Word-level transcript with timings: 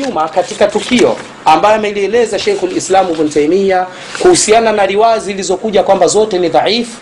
nyuma 0.00 0.28
katika 0.28 0.66
tukio 0.66 1.16
ambayo 1.44 1.74
amelieleza 1.76 2.38
Sheikhul 2.38 2.76
Islam 2.76 3.10
Ibn 3.10 3.28
Taymiyyah 3.28 3.86
kuhusiana 4.22 4.72
na 4.72 4.86
riwaya 4.86 5.18
zilizokuja 5.18 5.82
kwamba 5.82 6.06
zote 6.06 6.38
ni 6.38 6.48
dhaifu 6.48 7.00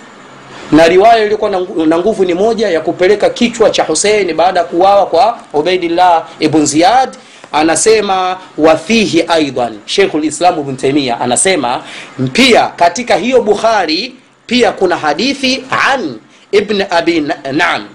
na 0.72 0.88
riwaya 0.88 1.22
iliyokuwa 1.22 1.50
na 1.86 1.98
nguvu 1.98 2.24
ni 2.24 2.34
moja 2.34 2.68
ya 2.70 2.80
kupeleka 2.80 3.30
kichwa 3.30 3.70
cha 3.70 3.84
Hussein 3.84 4.34
baada 4.34 4.60
ya 4.60 4.66
kuuawa 4.66 5.06
kwa 5.06 5.38
Ubaidillah 5.52 6.26
ibn 6.38 6.66
Ziyad. 6.66 7.10
Anasema 7.52 8.36
wafihi 8.58 9.24
aidan, 9.28 9.78
Sheikhul 9.86 10.24
Islam 10.24 10.58
Ibn 10.60 10.76
Taymiyyah 10.76 11.22
anasema 11.22 11.82
pia 12.32 12.66
katika 12.66 13.16
hiyo 13.16 13.42
Bukhari 13.42 14.14
pia 14.46 14.72
kuna 14.72 14.96
hadithi 14.96 15.64
an 15.92 16.18
Ibn 16.50 16.82
Abi 16.90 17.20
Naam, 17.52 17.88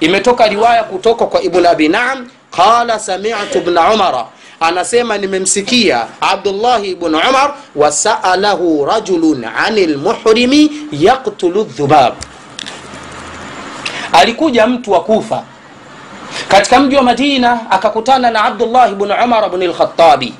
imetoka 0.00 0.46
riwaya 0.48 0.84
kutoka 0.84 1.26
kwa 1.26 1.42
Ibn 1.42 1.66
Abi 1.66 1.88
Naam 1.88 2.28
qala 2.56 2.98
sami'tu 2.98 3.58
ibn 3.58 3.78
Umara 3.78 4.26
anasema 4.60 5.18
nimemsikia 5.18 6.06
Abdullahi 6.20 6.90
ibn 6.90 7.14
Umar 7.14 7.54
wasaalahu 7.76 8.86
rajulun 8.86 9.44
anil 9.66 9.90
lmuhrimi 9.94 10.70
yaktulu 10.92 11.64
dhubab, 11.64 12.14
alikuja 14.12 14.66
mtu 14.66 14.92
wa 14.92 15.00
Kufa 15.04 15.42
katika 16.48 16.80
mji 16.80 16.96
wa 16.96 17.02
Madina 17.02 17.70
akakutana 17.70 18.30
na 18.30 18.44
Abdullah 18.44 18.92
ibn 18.92 19.12
Umar 19.24 19.50
bn 19.50 19.62
al-Khattabi 19.62 20.34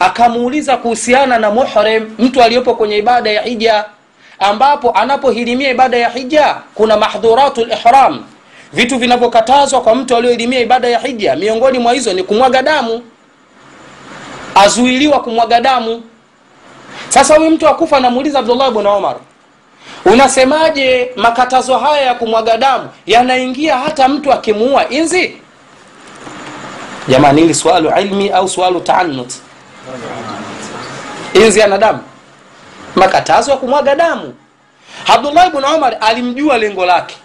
akamuuliza 0.00 0.76
kuhusiana 0.76 1.38
na 1.38 1.50
muhrim, 1.50 2.10
mtu 2.18 2.42
aliyopo 2.42 2.74
kwenye 2.74 2.98
ibada 2.98 3.30
ya 3.30 3.42
hija, 3.42 3.84
ambapo 4.38 4.90
anapohirimia 4.90 5.70
ibada 5.70 5.96
ya 5.96 6.08
hija 6.08 6.56
kuna 6.74 6.96
mahdhuratu 6.96 7.60
ihram, 7.60 8.24
vitu 8.72 8.98
vinavyokatazwa 8.98 9.80
kwa 9.80 9.94
mtu 9.94 10.16
aliyohirimia 10.16 10.60
ibada 10.60 10.88
ya 10.88 10.98
hija. 10.98 11.36
Miongoni 11.36 11.78
mwa 11.78 11.92
hizo 11.92 12.12
ni 12.12 12.22
kumwaga 12.22 12.62
damu 12.62 13.02
azuiliwa 14.54 15.20
kumwaga 15.22 15.60
damu. 15.60 16.02
Sasa 17.08 17.36
huyu 17.36 17.50
mtu 17.50 17.68
akufa 17.68 17.96
anamuuliza 17.96 18.38
Abdullah 18.38 18.68
ibn 18.68 18.86
Omar, 18.86 19.16
unasemaje 20.04 21.10
makatazo 21.16 21.78
haya 21.78 22.02
ya 22.02 22.14
kumwaga 22.14 22.56
damu 22.56 22.88
yanaingia 23.06 23.76
hata 23.78 24.08
mtu 24.08 24.32
akimuua 24.32 24.88
inzi? 24.88 25.36
Jamani, 27.08 27.40
hili 27.40 27.54
swalu 27.54 27.92
ilmi 28.00 28.28
au 28.30 28.48
swalu 28.48 28.80
taanut? 28.80 29.32
Inzi 31.34 31.62
ana 31.62 31.78
damu? 31.78 31.98
Makatazo 32.94 33.50
ya 33.50 33.56
kumwaga 33.56 33.94
damu. 33.94 34.34
Abdullah 35.06 35.46
ibn 35.46 35.64
Omar 35.64 35.96
alimjua 36.00 36.58
lengo 36.58 36.86
lake 36.86 37.16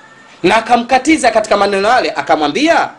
na 0.46 0.56
akamkatiza 0.56 1.32
katika 1.32 1.58
maneno 1.58 1.88
yale, 1.90 2.12
akamwambia 2.16 2.90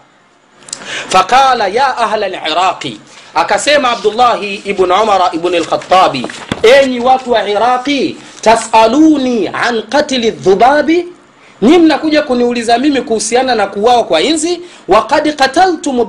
faqala 1.09 1.69
ya 1.69 1.97
ahla 1.99 2.27
al-iraqi 2.27 3.01
akasema 3.35 3.91
Abdullahi 3.91 4.55
ibn 4.65 4.91
Umar 4.93 5.31
ibn 5.33 5.55
al-Khattabi, 5.55 6.27
enyi 6.63 7.01
watu 7.01 7.31
wa 7.33 7.49
Iraqi, 7.49 8.17
tasaluni 8.41 9.49
an 9.49 9.83
qatli 9.83 10.31
dhubabi, 10.31 11.07
nyi 11.63 11.79
mnakuja 11.79 12.23
kuniuliza 12.23 12.79
mimi 12.79 13.01
kuhusiana 13.03 13.55
na 13.55 13.67
kuuawa 13.67 14.05
kwa 14.05 14.21
inzi. 14.21 14.61
Waqad 14.89 15.37
qataltum 15.37 16.01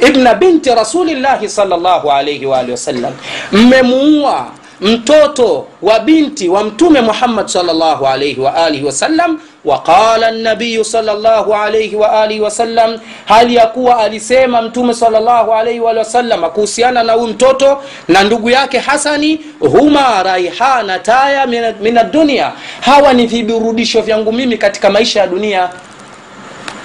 ibna, 0.00 0.34
binti 0.34 0.70
rasulillahi 0.70 1.48
sallallahu 1.48 2.12
alayhi 2.12 2.46
wa 2.46 2.58
wasallam, 2.70 3.12
mmemuua 3.52 4.46
mtoto 4.80 5.66
wa 5.82 6.00
binti 6.00 6.48
wa 6.48 6.64
mtume 6.64 7.00
Muhammad 7.00 7.46
sallallahu 7.46 8.06
alayhi 8.06 8.40
wa 8.40 8.52
wasallam 8.84 9.40
waqala 9.64 10.30
nabiyu 10.30 10.84
صلى 10.84 11.12
الله 11.12 11.56
عليه 11.56 11.96
وآله 11.96 12.40
wasallam, 12.40 12.98
hali 13.24 13.54
ya 13.54 13.66
kuwa 13.66 13.98
alisema 13.98 14.62
mtume 14.62 14.94
sallallahu 14.94 15.52
alayhi 15.54 15.80
wa 15.80 15.90
alihi 15.90 15.98
wasallam 16.06 16.50
kuhusiana 16.50 17.02
na 17.02 17.12
huyu 17.12 17.26
mtoto 17.28 17.82
na 18.08 18.24
ndugu 18.24 18.50
yake 18.50 18.78
Hasani, 18.78 19.40
huma 19.60 20.22
raihana 20.22 20.98
taya 20.98 21.46
min 21.80 21.96
ad-dunya, 21.98 22.52
hawa 22.80 23.12
ni 23.12 23.26
viburudisho 23.26 24.00
vyangu 24.02 24.32
mimi 24.32 24.58
katika 24.58 24.90
maisha 24.90 25.20
ya 25.20 25.26
dunia. 25.26 25.68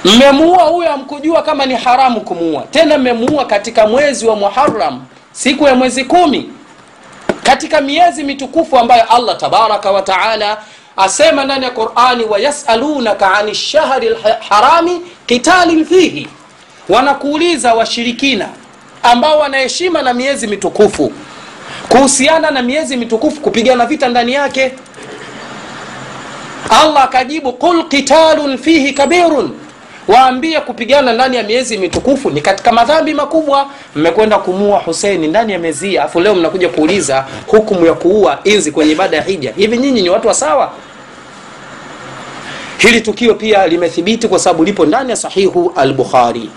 Mmemuua 0.05 0.63
huyo, 0.63 0.91
amkujua 0.93 1.41
kama 1.41 1.65
ni 1.65 1.75
haramu 1.75 2.21
kumuua, 2.21 2.61
tena 2.71 2.97
mmemuua 2.97 3.45
katika 3.45 3.87
mwezi 3.87 4.27
wa 4.27 4.35
muharam 4.35 5.01
siku 5.31 5.67
ya 5.67 5.75
mwezi 5.75 6.03
kumi 6.03 6.49
katika 7.43 7.81
miezi 7.81 8.23
mitukufu 8.23 8.77
ambayo 8.77 9.03
Allah 9.03 9.37
tabaraka 9.37 9.91
wa 9.91 10.01
taala 10.01 10.57
asema 10.99 11.45
ndani 11.45 11.65
ya 11.65 11.71
Qur'ani, 11.71 12.23
wayasalunaka 12.25 13.33
ani 13.33 13.55
shahri 13.55 14.09
lharami 14.09 15.01
qitalin 15.25 15.85
fihi, 15.85 16.27
wanakuuliza 16.89 17.73
washirikina 17.73 18.49
ambao 19.03 19.39
wanaheshima 19.39 20.01
na 20.01 20.13
miezi 20.13 20.47
mitukufu 20.47 21.11
kuhusiana 21.89 22.51
na 22.51 22.61
miezi 22.61 22.97
mitukufu 22.97 23.41
kupigana 23.41 23.85
vita 23.85 24.07
ndani 24.09 24.33
yake. 24.33 24.71
Allah 26.69 27.03
akajibu 27.03 27.53
qul 27.53 27.87
qitalun 27.87 28.57
fihi 28.57 28.93
kabirun, 28.93 29.51
waambie 30.07 30.59
kupigana 30.61 31.13
ndani 31.13 31.37
ya 31.37 31.43
miezi 31.43 31.77
mitukufu 31.77 32.29
ni 32.29 32.41
katika 32.41 32.71
madhambi 32.71 33.13
makubwa. 33.13 33.67
Mmekwenda 33.95 34.37
kumua 34.37 34.79
Huseini 34.79 35.27
ndani 35.27 35.53
ya 35.53 35.59
miezi 35.59 35.87
hii, 35.89 35.97
afu 35.97 36.19
leo 36.19 36.35
mnakuja 36.35 36.69
kuuliza 36.69 37.25
hukumu 37.47 37.85
ya 37.85 37.93
kuua 37.93 38.39
inzi 38.43 38.71
kwenye 38.71 38.91
ibada 38.91 39.17
ya 39.17 39.23
hija. 39.23 39.53
Hivi 39.57 39.77
nyinyi 39.77 40.01
ni 40.01 40.09
watu 40.09 40.27
wa 40.27 40.33
sawa? 40.33 40.71
Hili 42.79 43.01
tukio 43.01 43.35
pia 43.35 43.67
limethibiti 43.67 44.27
kwa 44.27 44.39
sababu 44.39 44.63
lipo 44.63 44.85
ndani 44.85 45.09
ya 45.09 45.15
sahihu 45.15 45.73
al-Bukhari. 45.75 46.49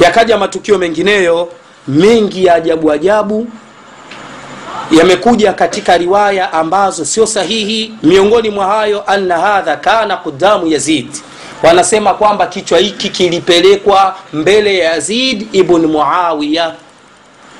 Yakaja 0.00 0.38
matukio 0.38 0.78
mengineyo 0.78 1.48
mengi 1.88 2.44
ya 2.44 2.54
ajabu 2.54 2.92
ajabu 2.92 3.46
yamekuja 4.90 5.52
katika 5.52 5.98
riwaya 5.98 6.52
ambazo 6.52 7.04
sio 7.04 7.26
sahihi. 7.26 7.94
Miongoni 8.02 8.50
mwa 8.50 8.66
hayo, 8.66 9.04
anna 9.10 9.38
hadha 9.38 9.76
kana 9.76 10.16
qudamu 10.16 10.66
Yazid, 10.66 11.08
wanasema 11.62 12.14
kwamba 12.14 12.46
kichwa 12.46 12.78
hiki 12.78 13.08
kilipelekwa 13.08 14.16
mbele 14.32 14.78
ya 14.78 14.92
Yazid 14.92 15.48
ibn 15.52 15.86
Muawiya, 15.86 16.74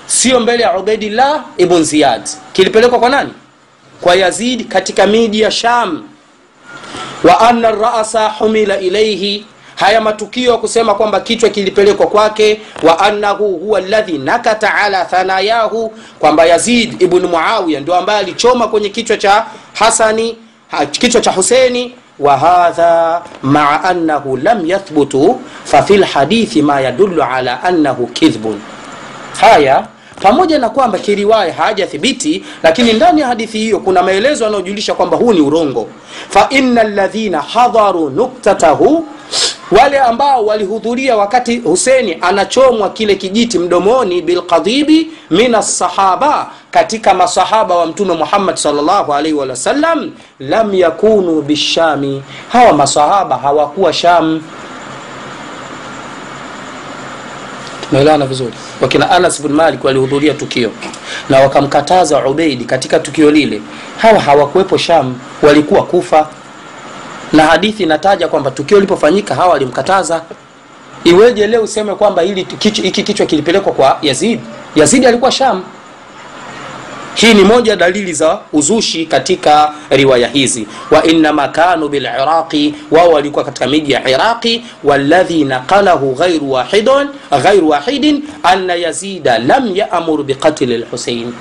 sio 0.07 0.41
mbele 0.41 0.63
ya 0.63 0.79
Ubaidillah 0.79 1.45
ibn 1.57 1.83
Ziyad. 1.85 2.23
Kilipelekwa 2.53 2.99
kwa 2.99 3.09
nani? 3.09 3.31
Kwa 4.01 4.15
Yazid 4.15 4.69
katika 4.69 5.07
miji 5.07 5.41
ya 5.41 5.51
Sham. 5.51 6.03
Wa 7.25 7.41
anna 7.41 7.71
rasa 7.71 8.29
humila 8.29 8.79
ilaihi 8.81 9.47
haya 9.77 10.01
matukio 10.01 10.59
kusema 10.59 10.95
kwamba 10.95 11.21
kichwa 11.21 11.51
kilipelekwa 11.51 12.07
kwake, 12.07 12.61
wa 12.83 12.99
annahu 12.99 13.59
huwa 13.59 13.81
ladhi 13.81 14.19
nakata 14.19 14.75
ala 14.75 15.05
thanayahu, 15.05 15.93
kwamba 16.19 16.45
Yazid 16.45 17.03
ibnu 17.03 17.29
Muawiya 17.29 17.81
ndio 17.81 17.95
ambaye 17.95 18.19
alichoma 18.19 18.69
kwenye 18.69 18.89
kichwa 18.89 19.17
cha 19.17 19.47
Hasani, 19.75 20.37
kichwa 20.91 21.21
cha 21.21 21.31
Huseni. 21.33 21.95
Wa 22.19 22.37
hadha 22.39 23.23
maa 23.43 23.81
annahu 23.83 24.37
lam 24.37 24.67
yathbutu 24.67 25.41
fafi 25.65 25.97
lhadithi 25.97 26.15
hadithi 26.19 26.63
ma 26.63 26.81
yadulu 26.81 27.23
ala 27.23 27.63
annahu 27.65 28.07
kidhbun. 28.07 28.61
Haya 29.41 29.87
pamoja 30.23 30.59
na 30.59 30.69
kwamba 30.69 30.99
kiriwaya 30.99 31.53
hajathibiti, 31.53 32.45
lakini 32.63 32.93
ndani 32.93 33.21
ya 33.21 33.27
hadithi 33.27 33.59
hiyo 33.59 33.79
kuna 33.79 34.03
maelezo 34.03 34.45
yanayojulisha 34.45 34.95
kwamba 34.95 35.17
huu 35.17 35.33
ni 35.33 35.41
urongo. 35.41 35.89
Fa 36.29 36.47
innal 36.51 36.95
ladhina 36.95 37.41
hadharu 37.41 38.11
nuktatahu 38.11 39.07
wale 39.73 39.99
ambao 40.01 40.47
walihudhuria 40.47 41.17
wakati 41.17 41.59
Huseni 41.59 42.19
anachomwa 42.21 42.91
kile 42.91 43.15
kijiti 43.15 43.59
mdomoni, 43.59 44.23
bilqadhibi 44.23 45.11
min 45.31 45.55
assahaba, 45.55 46.51
katika 46.71 47.15
masahaba 47.15 47.75
wa 47.77 47.87
Mtume 47.87 48.15
Muhammad 48.15 48.57
wa 49.33 49.47
lam 50.41 50.75
yakunu 50.75 51.43
bishami, 51.43 52.23
hawa 52.49 52.73
masahaba 52.73 53.37
hawakuwa 53.37 53.93
Sham. 53.93 54.43
Tumeelewana 57.93 58.27
vizuri? 58.27 58.53
Wakina 58.81 59.11
Anas 59.11 59.43
bin 59.43 59.53
Malik 59.53 59.85
walihudhuria 59.85 60.35
tukio 60.35 60.71
na 61.29 61.41
wakamkataza 61.41 62.27
Ubeidi 62.27 62.65
katika 62.65 62.99
tukio 62.99 63.31
lile. 63.31 63.63
Hawa 63.99 64.21
hawakuwepo 64.21 64.77
Sham, 64.79 65.15
walikuwa 65.43 65.83
Kufa 65.87 66.29
na 67.33 67.43
hadithi 67.47 67.83
inataja 67.83 68.29
kwamba 68.29 68.51
tukio 68.51 68.77
lilipofanyika 68.77 69.35
hawa 69.35 69.49
walimkataza. 69.53 70.23
Iweje 71.05 71.47
leo 71.47 71.63
useme 71.63 71.95
kwamba 71.95 72.23
hiki 72.23 73.03
kichwa 73.03 73.27
kilipelekwa 73.27 73.73
kwa 73.73 73.99
Yazid? 74.03 74.41
yazidi 74.77 75.07
alikuwa 75.07 75.31
Sham. 75.33 75.63
Hii 77.15 77.35
ni 77.35 77.45
moja 77.45 77.77
dalili 77.77 78.13
za 78.13 78.39
uzushi 78.53 79.07
katika 79.07 79.73
riwaya 79.91 80.29
hizi. 80.29 80.67
wa 80.91 81.05
innama 81.05 81.49
kanu 81.49 81.89
biliraqi 81.89 82.75
wao 82.91 83.09
walikuwa 83.11 83.45
katika 83.45 83.67
miji 83.67 83.93
ya 83.93 84.09
Iraqi. 84.09 84.65
waladhi 84.85 85.45
naqalahu 85.45 86.15
ghairu 86.15 86.53
wahidin 86.53 87.09
ghairu 87.43 87.69
wahidin 87.69 88.23
anna 88.43 88.75
yazida 88.75 89.39
lam 89.39 89.77
ya'mur 89.77 90.23
biqatli 90.23 90.75
al-Husayn 90.75 91.33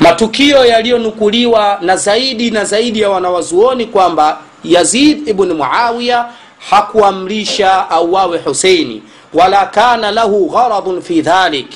matukio 0.00 0.64
yaliyonukuliwa 0.64 1.78
na 1.82 1.96
zaidi 1.96 2.50
na 2.50 2.64
zaidi 2.64 3.00
ya 3.00 3.10
wanawazuoni 3.10 3.86
kwamba 3.86 4.38
Yazid 4.64 5.28
ibn 5.28 5.52
Muawiya 5.52 6.26
hakuamrisha 6.70 7.90
auawe 7.90 8.38
Huseini, 8.38 9.02
wala 9.34 9.66
kana 9.66 10.10
lahu 10.10 10.48
gharadun 10.50 11.02
fi 11.02 11.22
dhalik 11.22 11.66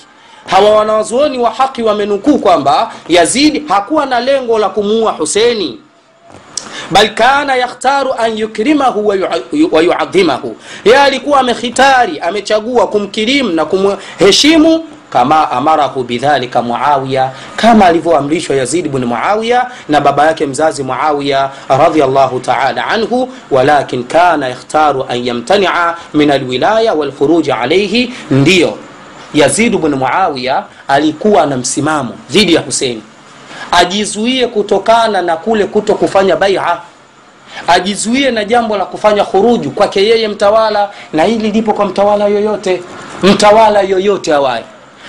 hawa 0.46 0.70
wanawazuoni 0.70 1.38
wa 1.38 1.50
haki 1.50 1.82
wamenukuu 1.82 2.38
kwamba 2.38 2.93
yazidi 3.08 3.64
hakuwa 3.69 4.06
na 4.06 4.20
lengo 4.20 4.58
la 4.58 4.69
kumuua 4.69 5.12
huseni 5.12 5.81
bal 6.91 7.14
kana 7.14 7.56
yakhtaru 7.56 8.12
an 8.19 8.38
yukrimahu 8.38 9.06
wa 9.73 9.82
yuadhimahu. 9.82 10.56
Yeye 10.85 10.99
alikuwa 10.99 11.41
amehitari 11.41 12.19
amechagua 12.20 12.87
kumkirimu 12.87 13.50
na 13.50 13.64
kumheshimu 13.64 14.85
kama 15.11 15.50
amarahu 15.50 16.02
bidhalika 16.02 16.62
muawiya 16.62 17.31
kama 17.56 17.87
alivyoamrishwa 17.87 18.56
yazid 18.56 18.88
bni 18.88 19.06
muawiya 19.06 19.70
na 19.88 20.00
baba 20.00 20.26
yake 20.26 20.46
mzazi 20.46 20.82
muawiya 20.82 21.50
radiallahu 21.69 22.41
taala 22.41 22.87
anhu 22.87 23.29
walakin 23.50 24.05
kana 24.05 24.49
yakhtaru 24.49 25.06
an 25.08 25.26
yamtania 25.26 25.94
min 26.14 26.31
alwilaya 26.31 26.94
walkhuruji 26.94 27.52
alaihi 27.52 28.12
ndiyo 28.31 28.79
yazid 29.34 29.76
bni 29.76 29.96
muawiya 29.96 30.64
alikuwa 30.88 31.46
na 31.46 31.56
msimamo 31.56 32.12
dhidi 32.31 32.54
ya 32.54 32.60
huseini 32.60 33.02
ajizuie 33.72 34.46
kutokana 34.46 35.22
na 35.22 35.36
kule 35.36 35.64
kuto 35.66 35.94
kufanya 35.94 36.36
baia. 36.36 36.78
Ajizuie 37.69 38.31
na 38.31 38.44
jambo 38.44 38.76
la 38.76 38.84
kufanya 38.84 39.25
khuruju 39.25 39.70
kwake 39.70 40.06
yeye 40.06 40.28
mtawala 40.28 40.90
na 41.12 41.25
hili 41.25 41.50
lipo 41.50 41.72
kwa 41.72 41.84
mtawala 41.86 42.26
yoyote. 42.26 42.82
Mtawala 43.22 43.81
yoyote 43.81 44.34
awaye. 44.34 44.64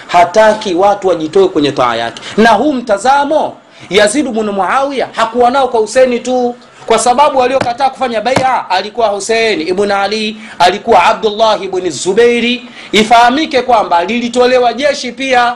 Hataki 0.08 0.76
watu 0.76 1.08
wajitoe 1.08 1.48
kwenye 1.48 1.72
taa 1.72 1.96
yake. 1.96 2.22
Na 2.38 2.50
huu 2.50 2.74
mtazamo 2.74 3.58
yazidu 3.90 4.32
bnu 4.32 4.52
muawiya 4.54 5.08
hakuwa 5.12 5.52
nao 5.52 5.68
kwa 5.68 5.80
huseni 5.80 6.20
tu 6.20 6.56
kwa 6.86 7.00
sababu 7.00 7.40
waliokataa 7.40 7.90
kufanya 7.90 8.22
baia 8.22 8.70
alikuwa 8.70 9.08
husein 9.08 9.62
ibn 9.62 9.92
ali 9.92 10.38
alikuwa 10.60 11.04
abdullah 11.04 11.64
ibn 11.64 11.90
zubeiri 11.90 12.70
ifahamike 12.92 13.62
kwamba 13.62 14.04
lilitolewa 14.06 14.74
jeshi 14.74 15.12
pia 15.12 15.56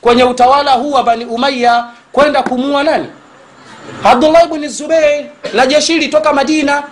kwenye 0.00 0.24
utawala 0.24 0.72
huu 0.72 0.92
wa 0.92 1.02
bani 1.02 1.24
umaya 1.24 1.84
kwenda 2.12 2.42
kumua 2.42 2.82
nani? 2.82 3.06
Abdullah 4.04 4.44
ibn 4.44 4.68
zubeir 4.68 5.24
na 5.52 5.66
jeshi 5.66 5.98
litoka 5.98 6.32
madina 6.32 6.82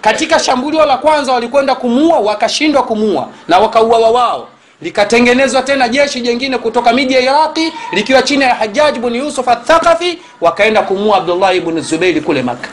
katika 0.00 0.38
shambulio 0.38 0.86
la 0.86 0.96
kwanza 0.96 1.32
walikwenda 1.32 1.74
kumua 1.74 2.18
wakashindwa 2.18 2.82
kumua 2.82 3.28
na 3.48 3.58
wakauawa 3.58 4.10
wao. 4.10 4.48
Likatengenezwa 4.82 5.62
tena 5.62 5.88
jeshi 5.88 6.20
jengine 6.20 6.58
kutoka 6.58 6.92
miji 6.92 7.14
ya 7.14 7.20
iraqi 7.20 7.72
likiwa 7.92 8.22
chini 8.22 8.42
ya 8.44 8.54
hajaj 8.54 8.98
bni 8.98 9.18
yusuf 9.18 9.48
athaqafi 9.48 10.18
wakaenda 10.40 10.82
kumua 10.82 11.16
abdullah 11.16 11.56
ibn 11.56 11.80
zubeiri 11.80 12.20
kule 12.20 12.42
maka 12.42 12.68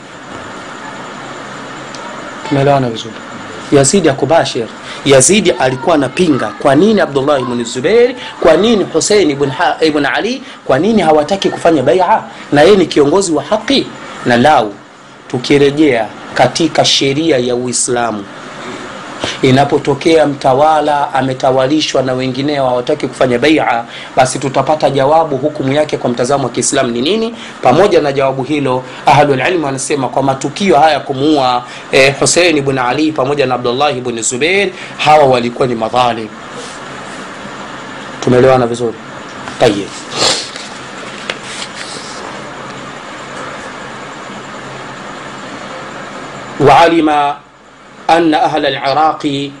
tumeelewana 2.50 2.90
vizuri? 2.90 3.14
Yazidi 3.72 4.08
akubashir 4.08 4.66
yazidi 5.04 5.50
alikuwa 5.50 5.94
anapinga. 5.94 6.46
Kwa 6.62 6.74
nini 6.74 7.00
abdullah 7.00 7.40
ibn 7.40 7.64
Zubair, 7.64 8.14
kwa 8.40 8.56
nini 8.56 8.84
husein 8.84 9.30
ibn, 9.30 9.50
ibn 9.80 10.06
ali? 10.06 10.42
Kwa 10.64 10.78
nini 10.78 11.02
hawataki 11.02 11.48
kufanya 11.50 11.82
baia? 11.82 12.22
Na 12.52 12.62
yeye 12.62 12.76
ni 12.76 12.86
kiongozi 12.86 13.32
wa 13.32 13.42
haki. 13.42 13.86
Na 14.26 14.36
lau 14.36 14.74
tukirejea 15.28 16.06
katika 16.34 16.84
sheria 16.84 17.38
ya 17.38 17.54
uislamu 17.56 18.24
Inapotokea 19.42 20.26
mtawala 20.26 21.14
ametawalishwa 21.14 22.02
na 22.02 22.12
wengineo 22.12 22.66
hawataki 22.66 23.06
kufanya 23.08 23.38
baia, 23.38 23.84
basi 24.16 24.38
tutapata 24.38 24.90
jawabu, 24.90 25.36
hukumu 25.36 25.72
yake 25.72 25.96
kwa 25.96 26.10
mtazamo 26.10 26.44
wa 26.44 26.50
Kiislamu 26.50 26.90
ni 26.90 27.00
nini? 27.02 27.34
Pamoja 27.62 28.00
na 28.00 28.12
jawabu 28.12 28.42
hilo, 28.42 28.82
ahlul 29.06 29.64
wanasema 29.64 30.08
kwa 30.08 30.22
matukio 30.22 30.76
haya 30.78 31.00
kumuua 31.00 31.64
eh, 31.92 32.14
Hussein 32.20 32.56
ibn 32.56 32.78
Ali 32.78 33.12
pamoja 33.12 33.46
na 33.46 33.54
abdullahi 33.54 33.98
ibn 33.98 34.22
zubeir 34.22 34.68
hawa 34.98 35.24
walikuwa 35.24 35.68
ni 35.68 35.74
madhalim. 35.74 36.28
Tumeelewana 38.20 38.66
vizuri? 38.66 38.94
Tayeb. 39.60 39.88
waalima 46.60 47.36
anna 48.10 48.42
ahla 48.42 48.70
liraqi 48.70 49.52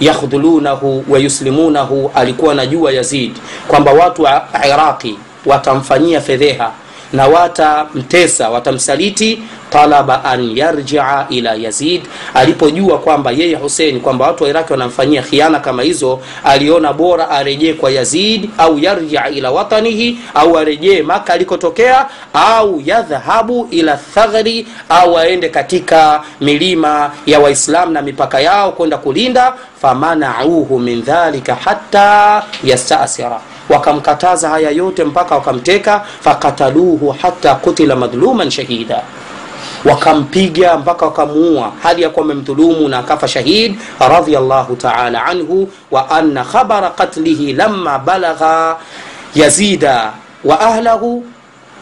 yakhdhulunahu 0.00 1.04
wayuslimunahu 1.08 2.10
alikuwa 2.14 2.52
anajua 2.52 2.92
yazid 2.92 3.32
kwamba 3.68 3.92
watu 3.92 4.22
wa 4.22 4.48
iraqi 4.66 5.18
watamfanyia 5.46 6.20
fedheha 6.20 6.70
na 7.14 7.26
watamtesa 7.28 8.50
watamsaliti 8.50 9.42
talaba 9.70 10.24
an 10.24 10.56
yarjia 10.56 11.26
ila 11.30 11.54
yazid. 11.54 12.02
Alipojua 12.34 12.98
kwamba 12.98 13.30
yeye 13.30 13.54
husein 13.54 14.00
kwamba 14.00 14.26
watu 14.26 14.44
wa 14.44 14.50
iraki 14.50 14.72
wanamfanyia 14.72 15.22
khiana 15.22 15.60
kama 15.60 15.82
hizo 15.82 16.20
aliona 16.44 16.92
bora 16.92 17.30
arejee 17.30 17.72
kwa 17.72 17.90
yazid 17.90 18.50
au 18.58 18.78
yarjia 18.78 19.28
ila 19.28 19.50
watanihi 19.50 20.18
au 20.34 20.58
arejee 20.58 21.02
maka 21.02 21.32
alikotokea 21.32 22.06
au 22.34 22.82
yadhhabu 22.84 23.68
ila 23.70 23.96
thaghri 23.96 24.66
au 24.88 25.18
aende 25.18 25.48
katika 25.48 26.22
milima 26.40 27.10
ya 27.26 27.40
waislam 27.40 27.92
na 27.92 28.02
mipaka 28.02 28.40
yao 28.40 28.72
kwenda 28.72 28.98
kulinda. 28.98 29.54
Famanauhu 29.82 30.78
min 30.78 31.02
dhalika 31.02 31.54
hata 31.54 32.42
yastasira 32.64 33.40
wakamkataza 33.68 34.48
haya 34.48 34.70
yote 34.70 35.04
mpaka 35.04 35.34
wakamteka 35.34 36.04
fakataluhu 36.20 37.16
hata 37.22 37.54
kutila 37.54 37.96
madhluman 37.96 38.50
shahida. 38.50 39.02
Wakampiga 39.84 40.76
mpaka 40.78 41.06
wakamuua 41.06 41.72
hali 41.82 42.02
ya 42.02 42.10
kuwa 42.10 42.24
amemdhulumu 42.24 42.88
na 42.88 42.98
akafa 42.98 43.28
shahid 43.28 43.76
radiallahu 44.00 44.76
taala 44.76 45.24
anhu 45.24 45.68
wa 45.90 46.10
anna 46.10 46.44
khabara 46.44 46.90
qatlihi 46.90 47.52
lama 47.52 47.98
balagha 47.98 48.76
yazida 49.34 50.12
wa 50.44 50.60
ahlahu 50.60 51.24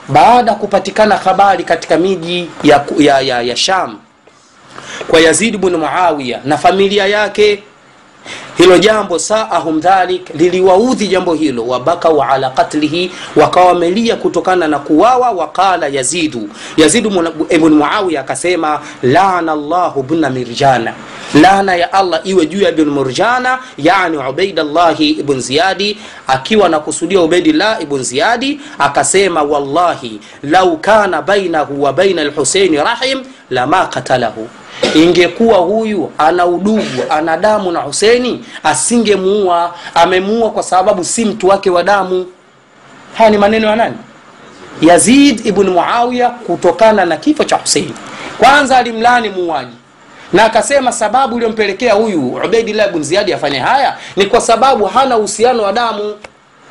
baada 0.08 0.55
kupatikana 0.55 1.17
habari 1.17 1.64
katika 1.64 1.99
miji 1.99 2.50
ya, 2.62 2.85
ya, 2.99 3.20
ya, 3.20 3.43
ya 3.43 3.56
sham. 3.56 3.99
Kwa 5.08 5.20
yazid 5.20 5.56
bnu 5.58 5.78
muawiya 5.78 6.40
na 6.44 6.58
familia 6.58 7.06
yake 7.06 7.62
hilo 8.56 8.78
jambo 8.78 9.19
saahum 9.19 9.81
dhalik 9.81 10.31
liliwaudhi 10.34 11.08
jambo 11.08 11.34
hilo. 11.34 11.66
Wabakau 11.66 12.22
ala 12.22 12.50
qatlihi 12.50 13.10
wakawa 13.37 13.66
wamelia 13.66 14.16
kutokana 14.16 14.69
na 14.69 14.78
kuwawa. 14.78 15.31
Waqala 15.31 15.87
yazidu 15.88 16.49
yazidu 16.76 17.25
ibn 17.49 17.69
muawiya 17.69 18.20
akasema 18.20 18.81
lana 19.02 19.54
llahu 19.54 20.02
bna 20.02 20.31
mirjana. 20.31 20.94
Laana 21.34 21.75
ya 21.76 21.93
allah 21.93 22.20
iwe 22.25 22.46
juu 22.46 22.60
ya 22.62 22.69
ibn 22.70 22.84
murjana 22.90 23.58
yani 23.78 24.16
ubaidallahi 24.16 25.10
ibn 25.10 25.40
ziyadi 25.40 25.99
akiwa 26.26 26.66
anakusudia 26.66 27.20
ubaidillah 27.20 27.82
ibn 27.82 28.02
ziyadi 28.02 28.61
akasema 28.78 29.42
wallahi 29.42 30.21
lau 30.42 30.76
kana 30.76 31.23
bainahu 31.23 31.82
wa 31.82 31.92
baina 31.92 32.25
lhuseini 32.25 32.76
rahim 32.76 33.23
lama 33.50 33.87
qatalahu 33.87 34.49
ingekuwa 34.95 35.59
huyu 35.59 36.12
ana 36.19 36.47
udugu 36.47 37.03
ana 37.11 37.37
damu 37.37 37.73
na 37.73 37.81
huseni 37.81 38.45
asingemuua. 38.65 39.75
Amemuua 39.95 40.51
kwa 40.51 40.62
sababu 40.62 41.05
si 41.05 41.25
mtu 41.25 41.49
wake 41.49 41.71
wa 41.71 41.83
damu. 41.83 42.27
Haya 43.19 43.31
ni 43.31 43.39
maneno 43.39 43.67
ya 43.69 43.77
nani? 43.77 43.97
Yazid 44.81 45.47
ibn 45.47 45.69
muawiya 45.71 46.31
kutokana 46.31 47.05
na 47.05 47.17
kifo 47.17 47.45
cha 47.45 47.57
huseini 47.57 47.95
kwanza 48.39 48.77
alimlani 48.79 49.29
muuaji. 49.29 49.77
Na 50.33 50.45
akasema 50.45 50.93
sababu 50.93 51.37
iliyompelekea 51.37 51.93
huyu 51.95 52.29
ubeidillah 52.45 52.89
ibn 52.89 53.03
ziyadi 53.03 53.33
afanye 53.33 53.59
haya 53.59 53.97
ni 54.17 54.27
kwa 54.27 54.41
sababu 54.41 54.85
hana 54.85 55.19
uhusiano 55.19 55.62
wa 55.62 55.73
damu. 55.73 56.15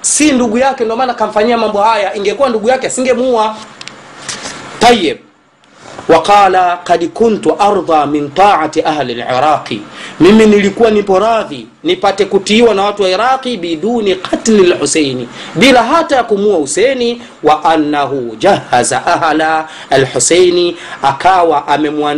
Si 0.02 0.32
ndugu 0.32 0.58
yake 0.58 0.84
ndio 0.84 0.96
maana 0.96 1.14
kamfanyia 1.14 1.58
mambo 1.58 1.82
haya. 1.82 2.16
Ingekuwa 2.16 2.50
ndugu 2.50 2.70
yake 2.70 2.88
asingemuua. 2.88 3.56
Tayib 4.80 5.18
waqala 6.10 6.80
kad 6.84 7.08
kuntu 7.14 7.56
ardha 7.60 8.06
min 8.06 8.30
taati 8.34 8.82
ahli 8.86 9.14
liraqi 9.14 9.82
mimi 10.20 10.46
nilikuwa 10.46 10.92
nipo 10.92 11.20
radhi 11.20 11.68
nipate 11.84 12.26
kutiiwa 12.26 12.76
na 12.76 12.84
watu 12.84 13.04
wa 13.04 13.10
iraqi 13.10 13.58
biduni 13.58 14.16
qatli 14.16 14.64
lhuseini 14.64 15.28
bila 15.56 15.84
hata 15.84 16.16
ya 16.16 16.24
kumua 16.24 16.56
huseini 16.58 17.22
wa 17.44 17.66
annahu 17.66 18.36
jahaza 18.40 19.06
ahla 19.06 19.68
alhuseini 19.90 20.78
akawa 21.04 21.68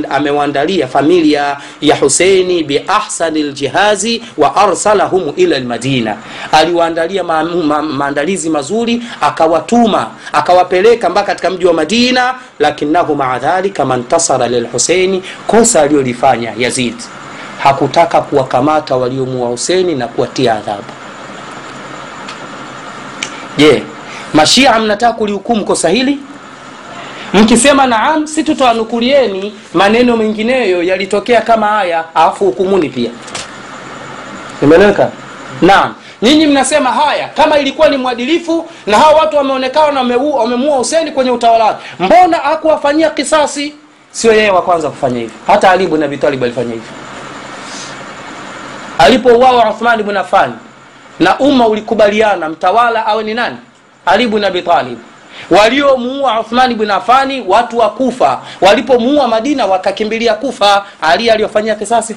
amewandalia 0.10 0.88
familia 0.88 1.58
ya 1.82 1.96
huseini 1.96 2.64
biahsani 2.64 3.44
ljihazi 3.44 4.24
wa 4.38 4.56
arsalahum 4.56 5.34
ila 5.36 5.60
lmadina 5.60 6.18
aliwaandalia 6.52 7.24
ma, 7.24 7.44
ma, 7.44 7.82
maandalizi 7.82 8.50
mazuri 8.50 9.04
akawatuma 9.22 10.12
akawapeleka 10.34 11.10
mpaka 11.10 11.28
katika 11.28 11.50
mji 11.50 11.66
wa 11.66 11.74
madina 11.74 12.36
lakinahu 12.60 13.16
maa 13.16 13.40
dhalika 13.40 13.86
mantasara 13.86 14.48
lilhuseini 14.48 15.24
kosa 15.48 15.82
aliyolifanya 15.82 16.54
yazid 16.58 16.96
hakutaka 17.64 18.22
kuwakamata 18.22 18.96
waliomua 18.96 19.48
huseni 19.50 19.96
na 19.96 20.08
kuwatia 20.08 20.54
adhabu. 20.54 20.84
Je 23.58 23.84
mashia 24.34 24.80
mnataka 24.80 25.14
kulihukumu 25.14 25.66
kosa 25.66 25.90
hili? 25.90 26.20
Mkisema 27.34 27.86
naam 27.88 28.28
si 28.28 28.44
tutawanukulieni 28.44 29.54
maneno 29.74 30.18
mengineyo 30.18 30.84
yalitokea 30.84 31.42
kama 31.42 31.68
haya 31.68 32.04
alafu 32.16 32.46
hukumuni 32.46 32.90
pia. 32.90 33.12
Imeleweka 34.64 35.10
naam. 35.62 35.94
Nyinyi 36.22 36.48
mnasema 36.48 36.92
haya 36.92 37.28
kama 37.28 37.60
ilikuwa 37.60 37.90
ni 37.90 37.98
mwadilifu 37.98 38.70
na 38.86 38.98
hawa 38.98 39.20
watu 39.20 39.38
wameonekana 39.38 40.00
wamemua 40.36 40.78
huseni 40.78 41.12
kwenye 41.12 41.32
utawala 41.32 41.66
wake 41.66 41.84
mbona 42.00 42.44
akuwafanyia 42.44 43.10
kisasi? 43.10 43.74
Sio 44.12 44.34
yeye 44.34 44.50
wa 44.52 44.62
kwanza 44.62 44.90
kufanya 44.90 45.20
hivi 45.20 45.34
hata 45.48 45.72
alibu 45.72 45.98
na 45.98 46.06
abi 46.06 46.20
alifanya 46.28 46.74
hivi 46.74 46.86
alipouawa 48.98 49.70
uthman 49.70 50.04
bn 50.04 50.18
afan 50.18 50.54
na 51.20 51.40
umma 51.40 51.68
ulikubaliana 51.68 52.50
mtawala 52.50 53.06
awe 53.06 53.24
ni 53.24 53.34
nani? 53.34 53.58
Ali 54.06 54.28
bn 54.28 54.44
abi 54.44 54.64
waliomuua 55.50 56.40
uthman 56.40 56.76
bn 56.76 56.92
afani 56.92 57.44
watu 57.48 57.78
wa 57.78 57.90
kufa 57.90 58.42
walipomuua 58.62 59.28
madina 59.28 59.66
wakakimbilia 59.66 60.34
kufa. 60.34 60.86
Ali 61.02 61.30
aliyofanyia 61.30 61.76
kisasi? 61.76 62.16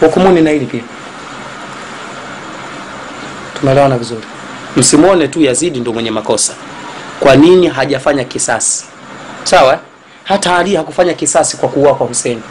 Hukumuni 0.00 0.40
na 0.40 0.50
hili 0.50 0.66
pia. 0.66 0.82
Tumeelewana 3.60 3.98
vizuri. 3.98 4.24
Msimwone 4.76 5.28
tu 5.28 5.40
yazidi 5.40 5.80
ndo 5.80 5.92
mwenye 5.92 6.10
makosa. 6.10 6.52
Kwa 7.20 7.36
nini 7.36 7.68
hajafanya 7.68 8.24
kisasi? 8.24 8.84
Sawa 9.44 9.78
hata 10.24 10.56
ali 10.58 10.76
hakufanya 10.76 11.14
kisasi 11.14 11.56
kwa 11.56 11.68
kuua 11.68 11.94
kwa 11.94 12.06
huseni 12.06 12.42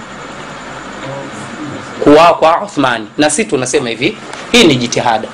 kuwaa 2.03 2.33
kwa 2.33 2.61
uthmani. 2.61 3.07
Na 3.17 3.29
si 3.29 3.45
tunasema 3.45 3.89
hivi 3.89 4.17
hii 4.51 4.63
ni 4.63 4.75
jitihada. 4.75 5.27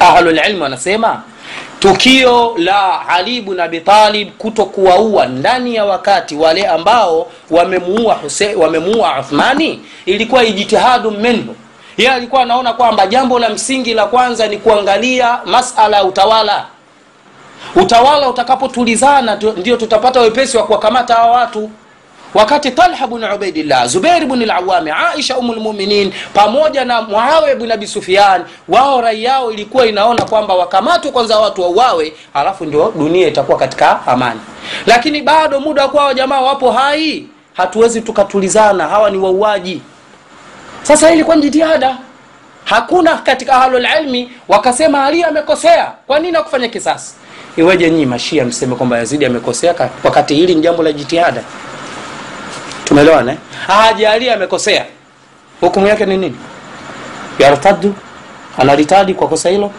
Ahlulilmu 0.00 0.62
wanasema 0.62 1.22
tukio 1.78 2.54
la 2.58 3.08
ali 3.08 3.40
bn 3.40 3.60
abi 3.60 3.80
talib 3.80 4.28
kuto 4.38 4.64
kuwaua 4.64 5.26
ndani 5.26 5.74
ya 5.74 5.84
wakati 5.84 6.36
wale 6.36 6.66
ambao 6.66 7.26
wamemuua 7.50 8.18
wamemuua 8.56 9.20
uthmani 9.20 9.80
ilikuwa 10.06 10.44
ijtihadu 10.44 11.10
minhu. 11.10 11.56
Yeye 11.96 12.10
alikuwa 12.12 12.42
anaona 12.42 12.72
kwamba 12.72 13.06
jambo 13.06 13.38
la 13.38 13.48
msingi 13.48 13.94
la 13.94 14.06
kwanza 14.06 14.46
ni 14.46 14.58
kuangalia 14.58 15.38
masala 15.46 15.96
ya 15.96 16.04
utawala. 16.04 16.66
Utawala 17.76 18.28
utakapotulizana 18.28 19.38
ndio 19.56 19.76
tutapata 19.76 20.20
wepesi 20.20 20.56
wa 20.56 20.62
kuwakamata 20.66 21.14
hawa 21.14 21.30
watu 21.36 21.70
wakati 22.34 22.70
talha 22.70 23.06
bn 23.06 23.24
ubaidillah 23.34 23.86
zubair 23.86 24.26
bn 24.26 24.44
lawami 24.44 24.90
aisha 24.90 25.36
umu 25.38 25.52
lmuminin 25.54 26.12
pamoja 26.34 26.84
na 26.84 27.02
muawiya 27.02 27.56
bn 27.56 27.72
abi 27.72 27.86
sufian 27.86 28.44
wao 28.68 29.00
rai 29.00 29.24
yao 29.24 29.52
ilikuwa 29.52 29.86
inaona 29.86 30.24
kwamba 30.24 30.54
wakamatwe 30.54 31.10
kwanza 31.10 31.38
watu 31.38 31.62
wauawe 31.62 32.12
alafu 32.34 32.64
ndio 32.64 32.92
dunia 32.98 33.28
itakuwa 33.28 33.58
katika 33.58 34.06
amani. 34.06 34.40
Lakini 34.86 35.22
bado 35.22 35.60
muda 35.60 35.82
wa 35.82 35.88
kuwa 35.88 36.14
jamaa 36.14 36.40
wapo 36.40 36.70
hai. 36.72 37.26
Hatuwezi 37.54 38.00
tukatulizana 38.00 38.88
hawa 38.88 39.10
ni 39.10 39.18
wauaji. 39.18 39.82
Sasa 40.82 41.10
ilikuwa 41.12 41.36
ni 41.36 41.42
jitihada. 41.42 41.96
Hakuna 42.64 43.16
katika 43.16 43.52
ahlulilmi 43.52 44.30
wakasema 44.48 45.04
ali 45.04 45.22
amekosea. 45.24 45.92
Kwa 46.06 46.18
nini 46.18 46.36
akufanya 46.36 46.68
kisasi? 46.68 47.14
Iweje 47.56 47.90
nyii 47.90 48.06
mashia 48.06 48.44
mseme 48.44 48.74
kwamba 48.74 48.98
yazidi 48.98 49.26
amekosea 49.26 49.74
wakati 50.04 50.34
hili 50.34 50.54
ni 50.54 50.60
jambo 50.60 50.82
la 50.82 50.92
jitihada 50.92 51.42
tumeelewana 52.88 53.32
eh? 53.32 53.38
hajalia 53.66 54.34
amekosea. 54.34 54.84
Hukumu 55.60 55.86
yake 55.86 56.06
ni 56.06 56.16
nini? 56.16 56.36
Yartadu 57.38 57.94
anaritadi 58.58 59.14
kwa 59.14 59.28
kosa 59.28 59.48
hilo? 59.48 59.70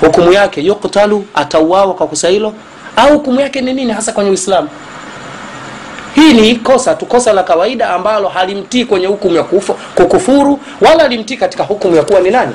Hukumu 0.00 0.32
yake 0.32 0.60
yuktalu 0.60 1.26
atauawa 1.34 1.94
kwa 1.94 2.06
kosa 2.06 2.28
hilo? 2.28 2.54
Au 2.96 3.12
hukumu 3.12 3.40
yake 3.40 3.60
ni 3.60 3.72
nini 3.72 3.92
hasa 3.92 4.12
kwenye 4.12 4.30
uislamu? 4.30 4.68
Hii 6.14 6.32
ni 6.32 6.56
kosa 6.56 6.94
tu 6.94 7.06
kosa 7.06 7.32
la 7.32 7.42
kawaida 7.42 7.90
ambalo 7.90 8.28
halimtii 8.28 8.84
kwenye 8.84 9.06
hukumu 9.06 9.36
ya 9.36 9.42
kufu, 9.42 9.74
kukufuru 9.94 10.60
wala 10.80 11.02
halimtii 11.02 11.36
katika 11.36 11.64
hukumu 11.64 11.96
ya 11.96 12.02
kuwa 12.02 12.20
ni 12.20 12.30
nani? 12.30 12.54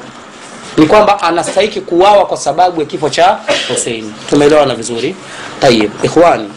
Ni 0.77 0.85
kwamba 0.85 1.21
anastahiki 1.21 1.81
kuwawa 1.81 2.25
kwa 2.25 2.37
sababu 2.37 2.79
ya 2.81 2.85
kifo 2.87 3.09
cha 3.09 3.39
huseini 3.69 4.13
tumeelewana 4.29 4.75
vizuri? 4.75 5.15
Tayib 5.59 5.91
ikhwani. 6.03 6.49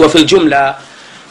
Wafi 0.00 0.18
ljumla 0.18 0.74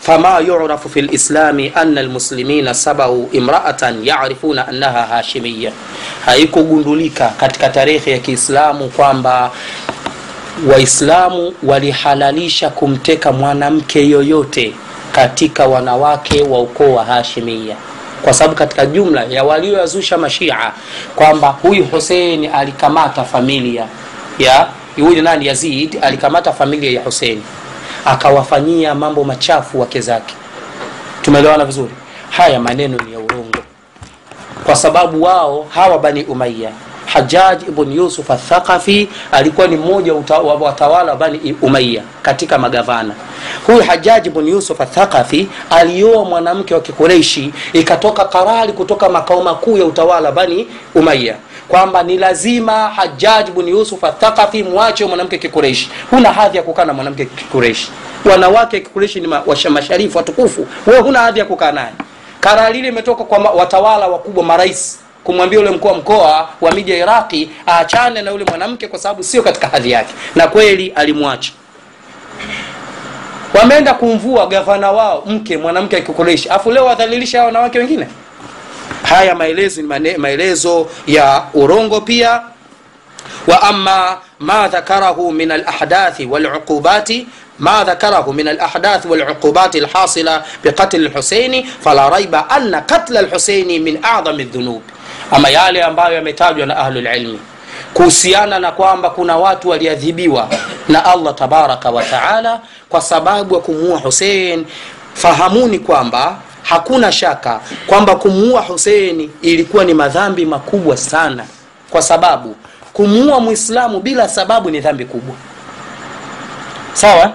fama 0.06 0.40
yurafu 0.40 0.90
fi 0.90 1.02
lislami 1.02 1.72
ana 1.76 2.02
lmuslimina 2.04 2.74
sabau 2.74 3.30
imraatan 3.32 4.06
yarifuna 4.06 4.68
anaha 4.68 5.02
hashimiya 5.06 5.72
haikugundulika 6.26 7.30
katika 7.38 7.70
tarehe 7.70 8.12
ya 8.12 8.18
kiislamu 8.18 8.90
kwamba 8.90 9.52
waislamu 10.74 11.54
walihalalisha 11.64 12.70
kumteka 12.70 13.32
mwanamke 13.32 14.10
yoyote 14.10 14.74
katika 15.12 15.66
wanawake 15.68 16.42
wa 16.42 16.62
ukoo 16.62 16.94
wa 16.94 17.06
hashimiya 17.06 17.76
kwa 18.22 18.34
sababu 18.34 18.56
katika 18.56 18.86
jumla 18.86 19.24
ya 19.24 19.44
walioyazusha 19.44 20.18
mashia 20.18 20.58
kwamba 21.16 21.48
huyu 21.48 21.86
huseni 21.86 22.48
alikamata 22.48 23.24
familia 23.24 23.88
ya 24.40 24.68
huyu 24.96 25.22
nani? 25.22 25.46
Yazid 25.48 25.98
alikamata 26.02 26.54
familia 26.54 26.92
ya 26.92 27.02
huseni 27.04 27.44
akawafanyia 28.06 28.96
mambo 28.96 29.24
machafu 29.24 29.80
wake 29.80 30.02
zake. 30.02 30.36
Tumeelewana 31.22 31.66
vizuri? 31.66 31.92
Haya 32.30 32.60
maneno 32.60 32.98
ni 33.06 33.14
ya 33.14 33.20
urongo. 33.20 33.58
Kwa 34.66 34.76
sababu 34.76 35.24
wao 35.24 35.66
hawa 35.70 36.00
bani 36.00 36.24
umaya 36.24 36.72
hajaj 37.06 37.64
ibn 37.68 37.92
yusuf 37.92 38.32
athaqafi 38.32 39.10
alikuwa 39.32 39.68
ni 39.68 39.76
mmoja 39.76 40.14
wa 40.14 40.54
watawala 40.56 41.12
wa 41.12 41.18
bani 41.18 41.56
umaya 41.62 42.04
katika 42.22 42.58
magavana. 42.58 43.14
Huyu 43.68 43.84
hajaj 43.84 44.28
ibn 44.28 44.48
yusuf 44.48 44.82
athaqafi 44.82 45.48
alioa 45.70 46.26
mwanamke 46.26 46.74
wa 46.74 46.82
kikureishi 46.82 47.54
ikatoka 47.74 48.26
karari 48.26 48.74
kutoka 48.74 49.10
makao 49.10 49.44
makuu 49.44 49.78
ya 49.78 49.86
utawala 49.86 50.32
bani 50.32 50.68
umaya 50.96 51.36
kwamba 51.68 52.04
ni 52.04 52.18
lazima 52.18 52.90
hajaj 52.90 53.50
bn 53.50 53.68
yusuf 53.68 54.04
athaqafi 54.04 54.64
mwache 54.64 55.06
mwanamke 55.06 55.38
kikureishi 55.38 55.90
huna 56.12 56.34
hadhi 56.34 56.58
ya 56.58 56.64
kukaa 56.64 56.86
na 56.86 56.94
mwanamke 56.94 57.26
kikureishi 57.26 57.92
wanawake 58.32 58.80
kikureishi 58.80 59.20
ni 59.22 59.28
masharifu 59.70 60.18
watukufu. 60.18 60.68
Wewe 60.88 61.00
huna 61.00 61.20
hadhi 61.20 61.40
ya 61.40 61.46
kukaa 61.46 61.72
naye. 61.72 61.92
Kara 62.40 62.70
lile 62.70 62.88
imetoka 62.88 63.24
kwa 63.24 63.38
watawala 63.38 64.08
wakubwa 64.08 64.44
marais 64.44 65.00
kumwambia 65.24 65.60
ule 65.60 65.70
mkuu 65.70 65.88
wa 65.88 65.94
mkoa 65.94 66.50
wa 66.62 66.72
miji 66.72 66.92
ya 66.92 66.98
iraqi 66.98 67.50
aachane 67.68 68.22
na 68.22 68.32
yule 68.32 68.46
mwanamke 68.46 68.88
kwa 68.88 69.00
sababu 69.00 69.24
sio 69.24 69.44
katika 69.44 69.68
hadhi 69.68 69.92
yake. 69.92 70.14
Na 70.36 70.48
kweli 70.48 70.90
alimwacha. 70.96 71.52
Wameenda 73.54 73.94
kumvua 73.94 74.48
gavana 74.48 74.92
wao 74.92 75.24
mke 75.26 75.58
mwanamke 75.58 75.98
akikureishi 75.98 76.50
afu 76.50 76.72
leo 76.72 76.86
wadhalilisha 76.86 77.44
wanawake 77.44 77.80
wengine 77.80 78.08
haya 79.05 79.35
maelezo 79.35 79.81
ni 79.83 79.87
mane, 79.89 80.17
maelezo 80.17 80.89
ya 81.07 81.43
urongo 81.55 82.01
pia 82.01 82.43
wa 83.47 83.63
ama 83.63 84.19
ma 84.39 84.69
dhakarahu 84.69 85.33
min 85.33 85.51
alahdathi 85.51 86.27
waluqubati 86.27 87.27
ما 87.61 87.85
ذكره 87.85 88.33
من 88.33 88.49
الأحداث 88.49 89.07
والعقوبات 89.07 89.77
الحاصلة 89.77 90.43
بقتل 90.65 91.01
الحسين 91.07 91.67
فلا 91.85 92.09
ريب 92.09 92.35
أن 92.35 92.75
قتل 92.75 93.17
الحسين 93.17 93.85
من 93.85 94.05
أعظم 94.05 94.41
الذنوب 94.41 94.83
أما 95.37 95.49
yale 95.49 95.83
ambayo 95.83 96.15
yametajwa 96.15 96.67
na 96.67 96.77
ahlul 96.77 97.07
ilmi 97.07 97.39
kuhusiana 97.95 98.59
na 98.59 98.73
kwamba 98.73 99.11
kuna 99.11 99.37
watu 99.37 99.69
waliadhibiwa 99.69 100.49
na 100.89 101.05
allah 101.05 101.35
tabaraka 101.35 101.91
wa 101.91 102.03
taala 102.05 102.61
kwa 102.89 103.01
sababu 103.01 103.55
ya 103.55 103.61
kumuua 103.61 103.99
husein 103.99 104.67
fahamuni 105.15 105.79
kwamba 105.79 106.37
hakuna 106.70 107.12
shaka 107.12 107.60
kwamba 107.88 108.16
kumuua 108.16 108.62
huseini 108.62 109.30
ilikuwa 109.42 109.84
ni 109.86 109.94
madhambi 109.94 110.46
makubwa 110.46 110.98
sana. 110.98 111.46
Kwa 111.90 112.02
sababu 112.02 112.56
kumuua 112.94 113.40
mwislamu 113.40 114.00
bila 114.00 114.28
sababu 114.30 114.70
ni 114.70 114.80
dhambi 114.80 115.06
kubwa. 115.06 115.36
Sawa? 116.94 117.32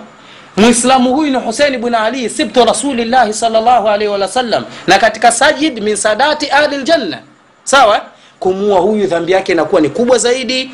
Mwislamu 0.56 1.14
huyu 1.14 1.30
ni 1.32 1.38
husein 1.38 1.78
bn 1.78 1.94
ali 1.94 2.30
sibtu 2.30 2.64
rasulillahi 2.64 3.32
salllahu 3.34 3.88
alaihi 3.88 4.12
wasallam 4.12 4.64
na 4.86 4.98
katika 4.98 5.32
sajid 5.32 5.82
min 5.82 5.96
sadati 5.96 6.50
ahli 6.50 6.76
ljanna 6.76 7.18
sawa? 7.64 8.00
Kumuua 8.40 8.80
huyu 8.80 9.06
dhambi 9.06 9.32
yake 9.32 9.52
inakuwa 9.52 9.80
ni 9.80 9.88
kubwa 9.88 10.18
zaidi 10.18 10.70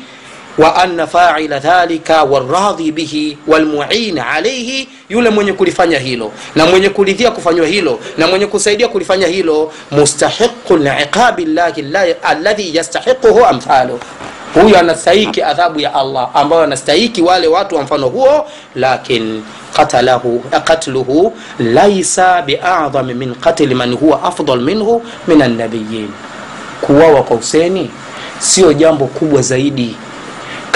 wa 0.57 0.75
anna 0.75 1.07
faila 1.07 1.59
dhalika 1.59 2.23
waradhi 2.23 2.91
bihi 2.91 3.37
walmuin 3.47 4.19
alaihi 4.19 4.87
yule 5.09 5.29
mwenye 5.29 5.53
kulifanya 5.53 5.99
hilo 5.99 6.31
na 6.55 6.65
mwenye 6.65 6.89
kuridhia 6.89 7.31
kufanywa 7.31 7.67
hilo 7.67 7.99
na 8.17 8.27
mwenye 8.27 8.47
kusaidia 8.47 8.87
kulifanya 8.87 9.27
hilo 9.27 9.71
mustahiqu 9.91 10.77
liqabi 10.77 11.45
llahi 11.45 12.15
alladhi 12.23 12.75
yastahiquhu 12.77 13.45
amthalu. 13.45 13.99
Huyu 14.53 14.77
anastahiki 14.77 15.41
adhabu 15.43 15.79
ya 15.79 15.93
allah 15.95 16.29
ambayo 16.33 16.61
anastahiki 16.61 17.21
wale 17.21 17.47
watu 17.47 17.75
wa 17.75 17.81
mfano 17.81 18.07
huo 18.07 18.45
lakin 18.75 19.43
qatalahu 19.73 20.39
qatluhu 20.63 21.33
laisa 21.59 22.41
biadhami 22.41 23.13
min 23.13 23.35
qatli 23.35 23.75
man 23.75 23.95
huwa 23.95 24.23
afdal 24.23 24.61
minhu 24.61 25.03
min 25.27 25.41
annabiyin 25.41 26.09
kuwawa 26.81 27.23
kwa 27.23 27.37
huseni 27.37 27.91
sio 28.39 28.73
jambo 28.73 29.05
kubwa 29.07 29.41
zaidi 29.41 29.95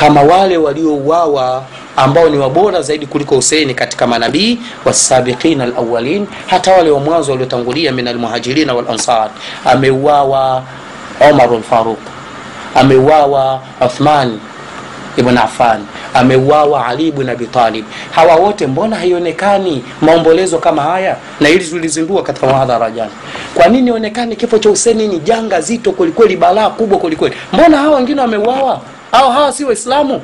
kama 0.02 0.22
wale 0.22 0.58
waliouawa 0.58 1.64
ambao 1.98 2.30
ni 2.30 2.38
wabora 2.38 2.82
zaidi 2.82 3.06
kuliko 3.06 3.36
huseini 3.36 3.74
katika 3.74 4.08
manabii 4.08 4.60
wasabiqina 4.86 5.64
alawalin 5.64 6.28
hata 6.48 6.74
wale 6.74 6.90
wa 6.90 7.00
mwanzo 7.00 7.32
waliotangulia 7.32 7.92
min 7.92 8.08
almuhajirina 8.08 8.74
walansar. 8.74 9.30
Ameuawa 9.66 10.64
umaru 11.32 11.58
lfaruq 11.58 12.00
ameuawa 12.76 13.62
uthman 13.86 14.40
ibn 15.18 15.38
afan 15.38 15.82
ameuawa 16.14 16.86
ali 16.88 17.12
bn 17.12 17.30
abitalib 17.30 17.86
hawa 18.12 18.36
wote 18.36 18.68
mbona 18.68 18.96
haionekani 18.96 19.84
maombolezo 20.02 20.58
kama 20.58 20.82
haya? 20.82 21.16
Na 21.40 21.48
hili 21.50 21.66
tulizindua 21.66 22.24
katika 22.24 22.48
mahadhara 22.48 22.92
jana. 22.92 23.12
Kwa 23.56 23.68
nini 23.68 23.92
onekani 23.92 24.36
kifo 24.36 24.60
cha 24.60 24.70
huseni 24.70 25.08
ni 25.08 25.20
janga 25.20 25.62
zito 25.62 25.92
kwelikweli 25.92 26.38
balaa 26.38 26.70
kubwa 26.70 26.98
kwelikweli? 27.00 27.36
Mbona 27.54 27.78
hawa 27.78 27.96
wengine 27.96 28.22
wameuawa 28.22 28.82
au 29.12 29.32
hawa 29.32 29.54
si 29.54 29.64
waislamu? 29.66 30.22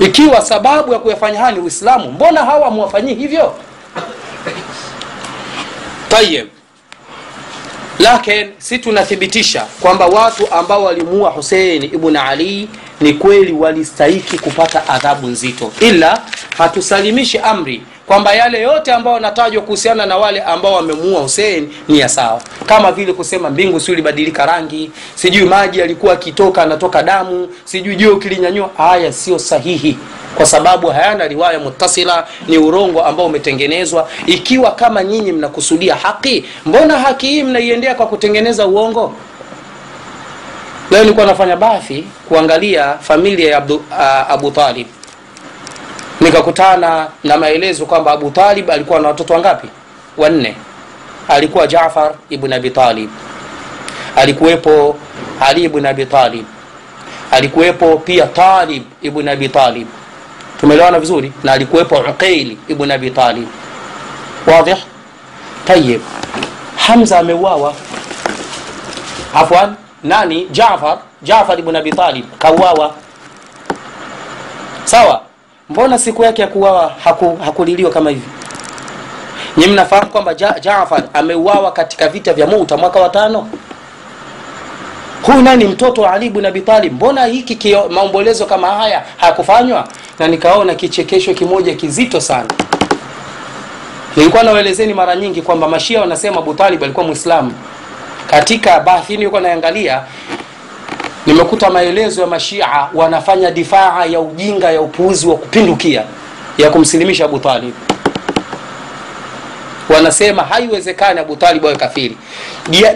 Ikiwa 0.00 0.42
sababu 0.42 0.92
ya 0.92 0.98
kuyafanya 0.98 1.38
haya 1.40 1.52
ni 1.52 1.58
uislamu 1.60 2.12
mbona 2.12 2.44
hawa 2.44 2.64
hamwafanyii 2.64 3.14
hivyo? 3.14 3.54
Tayeb 6.08 6.48
lakin 7.98 8.50
si 8.58 8.78
tunathibitisha 8.78 9.66
kwamba 9.80 10.06
watu 10.06 10.52
ambao 10.54 10.84
walimuua 10.84 11.30
husein 11.30 11.82
ibn 11.84 12.16
ali 12.16 12.68
ni 13.00 13.12
kweli 13.14 13.52
walistahiki 13.52 14.38
kupata 14.38 14.88
adhabu 14.88 15.26
nzito. 15.26 15.72
Ila 15.80 16.22
hatusalimishi 16.58 17.38
amri 17.38 17.82
kwamba 18.10 18.34
yale 18.34 18.60
yote 18.62 18.92
ambayo 18.92 19.16
yanatajwa 19.16 19.62
kuhusiana 19.62 20.06
na 20.06 20.16
wale 20.16 20.42
ambao 20.42 20.72
wamemuua 20.72 21.20
Hussein 21.20 21.68
ni 21.88 21.98
ya 21.98 22.08
sawa. 22.08 22.40
Kama 22.66 22.92
vile 22.92 23.12
kusema 23.12 23.50
mbingu 23.50 23.80
si 23.80 23.92
ilibadilika 23.92 24.46
rangi 24.46 24.90
sijui 25.14 25.44
maji 25.44 25.78
yalikuwa 25.80 26.12
akitoka 26.12 26.62
anatoka 26.62 27.02
damu 27.02 27.48
sijui 27.64 27.96
jua 27.96 28.12
ukilinyanyua. 28.14 28.70
Haya 28.76 29.12
sio 29.12 29.38
sahihi 29.38 29.98
kwa 30.36 30.46
sababu 30.46 30.86
hayana 30.88 31.28
riwaya 31.28 31.58
mutasila 31.58 32.26
ni 32.48 32.58
urongo 32.58 33.02
ambao 33.04 33.26
umetengenezwa. 33.26 34.08
Ikiwa 34.26 34.70
kama 34.74 35.04
nyinyi 35.04 35.32
mnakusudia 35.32 35.94
haki 35.94 36.44
mbona 36.66 36.98
haki 36.98 37.26
hii 37.26 37.42
mnaiendea 37.42 37.94
kwa 37.94 38.06
kutengeneza 38.06 38.66
uongo? 38.66 39.14
Leo 40.90 41.00
nilikuwa 41.02 41.26
nafanya 41.26 41.56
bathi 41.56 42.04
kuangalia 42.28 42.98
familia 42.98 43.50
ya 43.50 43.56
Abu, 43.56 43.74
uh, 43.74 44.30
abu 44.30 44.50
talib 44.50 44.86
nikakutana 46.20 47.06
na 47.24 47.36
maelezo 47.36 47.86
kwamba 47.86 48.12
abu 48.12 48.30
talib 48.30 48.70
alikuwa 48.70 49.00
na 49.00 49.08
watoto 49.08 49.34
wangapi? 49.34 49.68
Wanne. 50.16 50.56
Alikuwa 51.28 51.66
jafar 51.66 52.12
ibn 52.30 52.52
abi 52.52 52.70
talib. 52.70 53.10
Alikuwepo 54.16 54.96
ali 55.40 55.62
ibn 55.64 55.86
abi 55.86 56.06
talib. 56.06 56.44
Alikuwepo 57.30 57.96
pia 57.96 58.26
talib 58.26 58.82
ibn 59.02 59.28
abi 59.28 59.48
talib. 59.48 59.86
Tumeelewana 60.60 61.00
vizuri? 61.00 61.32
Na 61.42 61.52
alikuwepo 61.52 61.94
uqaili 61.94 62.58
ibn 62.68 62.90
abi 62.90 63.10
talib. 63.10 63.48
Wadih 64.46 64.76
tayib 65.64 66.00
hamza 66.76 67.18
ameuawa. 67.18 67.74
Afwan? 69.34 69.74
Nani? 70.02 70.46
Jafar. 70.50 70.98
Jafar 71.22 71.58
ibn 71.58 71.76
abi 71.76 71.90
talib. 71.92 72.24
Kauawa. 72.38 72.94
Sawa 74.84 75.20
mbona 75.70 75.98
siku 75.98 76.24
yake 76.24 76.42
ya 76.42 76.48
kuuawa 76.48 76.92
haku, 77.04 77.36
hakuliliwa 77.44 77.90
kama 77.90 78.10
hivi? 78.10 78.28
Nyi 79.56 79.66
mnafahamu 79.66 80.10
kwamba 80.10 80.34
ja, 80.34 80.54
jafar 80.60 81.02
ameuawa 81.14 81.72
katika 81.72 82.08
vita 82.08 82.32
vya 82.32 82.46
muta 82.46 82.76
mwaka 82.76 83.00
wa 83.00 83.08
tano? 83.08 83.48
Huyu 85.22 85.42
naye 85.42 85.56
ni 85.56 85.64
mtoto 85.64 86.02
wa 86.02 86.12
ali 86.12 86.30
bn 86.30 86.46
abitalib 86.46 86.92
mbona 86.92 87.24
hiki 87.24 87.76
maombolezo 87.90 88.46
kama 88.46 88.68
haya 88.70 89.02
hayakufanywa 89.16 89.88
na 90.18 90.28
nikaona 90.28 90.74
kichekesho 90.74 91.34
kimoja 91.34 91.74
kizito 91.74 92.20
sana. 92.20 92.48
Nilikuwa 94.16 94.42
nawaelezeni 94.42 94.94
mara 94.94 95.16
nyingi 95.16 95.42
kwamba 95.42 95.68
mashia 95.68 96.00
wanasema 96.00 96.38
abutalib 96.38 96.84
alikuwa 96.84 97.06
mwislamu 97.06 97.52
katika 98.26 98.80
bathi 98.80 99.16
nilikuwa 99.16 99.40
naangalia 99.40 100.02
nimekuta 101.50 101.70
maelezo 101.70 102.20
ya 102.20 102.26
mashia 102.26 102.68
wanafanya 102.94 103.50
difaa 103.50 104.04
ya 104.04 104.20
ujinga 104.20 104.70
ya 104.70 104.80
upuuzi 104.80 105.26
wa 105.26 105.36
kupindukia 105.36 106.02
ya 106.58 106.70
kumsilimisha 106.70 107.24
abu 107.24 107.38
talib. 107.38 107.74
Wanasema 109.94 110.42
haiwezekani 110.42 111.20
abu 111.20 111.36
talib 111.36 111.66
awe 111.66 111.76
kafiri. 111.76 112.16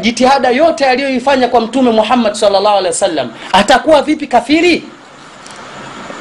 Jitihada 0.01 0.49
yote 0.51 0.85
aliyoifanya 0.87 1.49
kwa 1.49 1.61
mtume 1.61 1.91
muhammad 1.91 2.35
salllah 2.35 2.85
atakuwa 3.53 4.03
vipi 4.03 4.27
kafiri? 4.27 4.85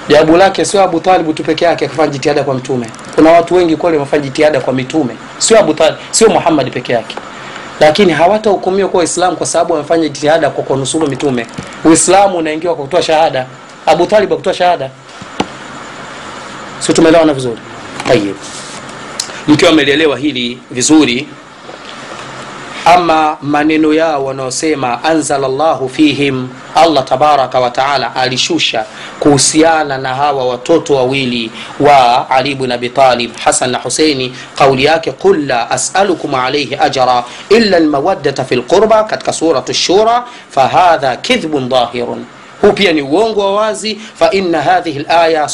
Jawabu 0.09 0.37
lake 0.37 0.65
sio 0.65 0.83
abu 0.83 0.99
tu 1.33 1.43
peke 1.43 1.65
yake 1.65 1.85
akafanya 1.85 2.07
jitihada 2.11 2.43
kwa 2.43 2.53
mtume. 2.53 2.89
Kuna 3.15 3.31
watu 3.31 3.55
wengi 3.55 3.75
kweli 3.75 3.97
wamefanya 3.97 4.23
jitihada 4.23 4.59
kwa 4.59 4.73
mitume. 4.73 5.15
Sio 5.37 5.59
abu 5.59 5.75
sio 6.11 6.29
muhammad 6.29 6.71
peke 6.71 6.93
yake 6.93 7.15
lakini 7.79 8.13
hawatahukumiwa 8.13 8.89
kuwa 8.89 8.99
waislamu 8.99 9.37
kwa 9.37 9.45
sababu 9.47 9.73
wamefanya 9.73 10.03
jitihada 10.09 10.49
kwa 10.49 10.63
kuwanusuru 10.63 11.07
mitume. 11.07 11.47
Uislamu 11.85 12.37
unaingiwa 12.37 12.75
kwa 12.75 12.85
kutoa 12.85 13.01
shahada. 13.01 13.45
Abu 13.85 14.05
talib 14.05 14.33
akutoa 14.33 14.53
shahada. 14.53 14.89
Si 16.79 16.93
tumeelewana 16.93 17.33
vizuri? 17.33 17.57
Tayib 18.07 18.35
mkiwa 19.47 19.71
amelielewa 19.71 20.17
hili 20.17 20.59
vizuri 20.71 21.27
ama 22.85 23.37
maneno 23.41 23.93
yao 23.93 24.25
wanaosema 24.25 25.03
anzala 25.03 25.47
llahu 25.47 25.89
fihim. 25.89 26.47
Allah 26.75 27.03
tabaraka 27.03 27.59
wataala 27.59 28.15
alishusha 28.15 28.85
kuhusiana 29.19 29.97
na 29.97 30.15
hawa 30.15 30.45
watoto 30.45 30.95
wawili 30.95 31.51
wa 31.79 32.29
ali 32.29 32.55
bn 32.55 32.71
abitalib 32.71 33.31
hasan 33.43 33.69
na 33.71 33.77
huseini 33.79 34.35
kauli 34.57 34.83
yake 34.83 35.11
qul 35.11 35.45
la 35.47 35.71
asalukum 35.71 36.35
alaihi 36.35 36.75
ajra 36.75 37.23
illa 37.49 37.79
lmawaddata 37.79 38.45
fi 38.45 38.55
lqurba 38.55 39.03
katika 39.03 39.33
suratu 39.33 39.73
shura 39.73 40.23
fahadha 40.49 41.15
kidhbun 41.15 41.69
dhahirun. 41.69 42.25
Huu 42.61 42.71
pia 42.71 42.93
ni 42.93 43.01
uongo 43.01 43.39
wa 43.39 43.53
wazi. 43.61 43.99
Faina 44.15 44.61
hadhihi 44.61 44.99
laya 44.99 45.47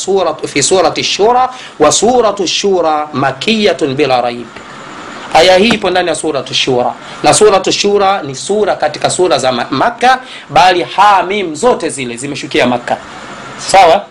fi 0.47 0.63
surati 0.63 1.03
shura 1.03 1.49
wa 1.79 1.91
suratu 1.91 2.47
shura 2.47 3.07
makiyatun 3.13 3.95
bila 3.95 4.21
raib 4.21 4.45
aya 5.33 5.57
hii 5.57 5.67
ipo 5.67 5.89
ndani 5.89 6.07
ya 6.09 6.15
suratu 6.15 6.53
shura. 6.53 6.93
Na 7.23 7.33
suratu 7.33 7.71
shura 7.71 8.21
ni 8.21 8.35
sura 8.35 8.75
katika 8.75 9.09
sura 9.09 9.37
za 9.37 9.51
makka 9.51 10.19
bali 10.49 10.83
hamim 10.83 11.55
zote 11.55 11.89
zile 11.89 12.17
zimeshukia 12.17 12.67
makka. 12.67 12.97
Sawa? 13.57 14.05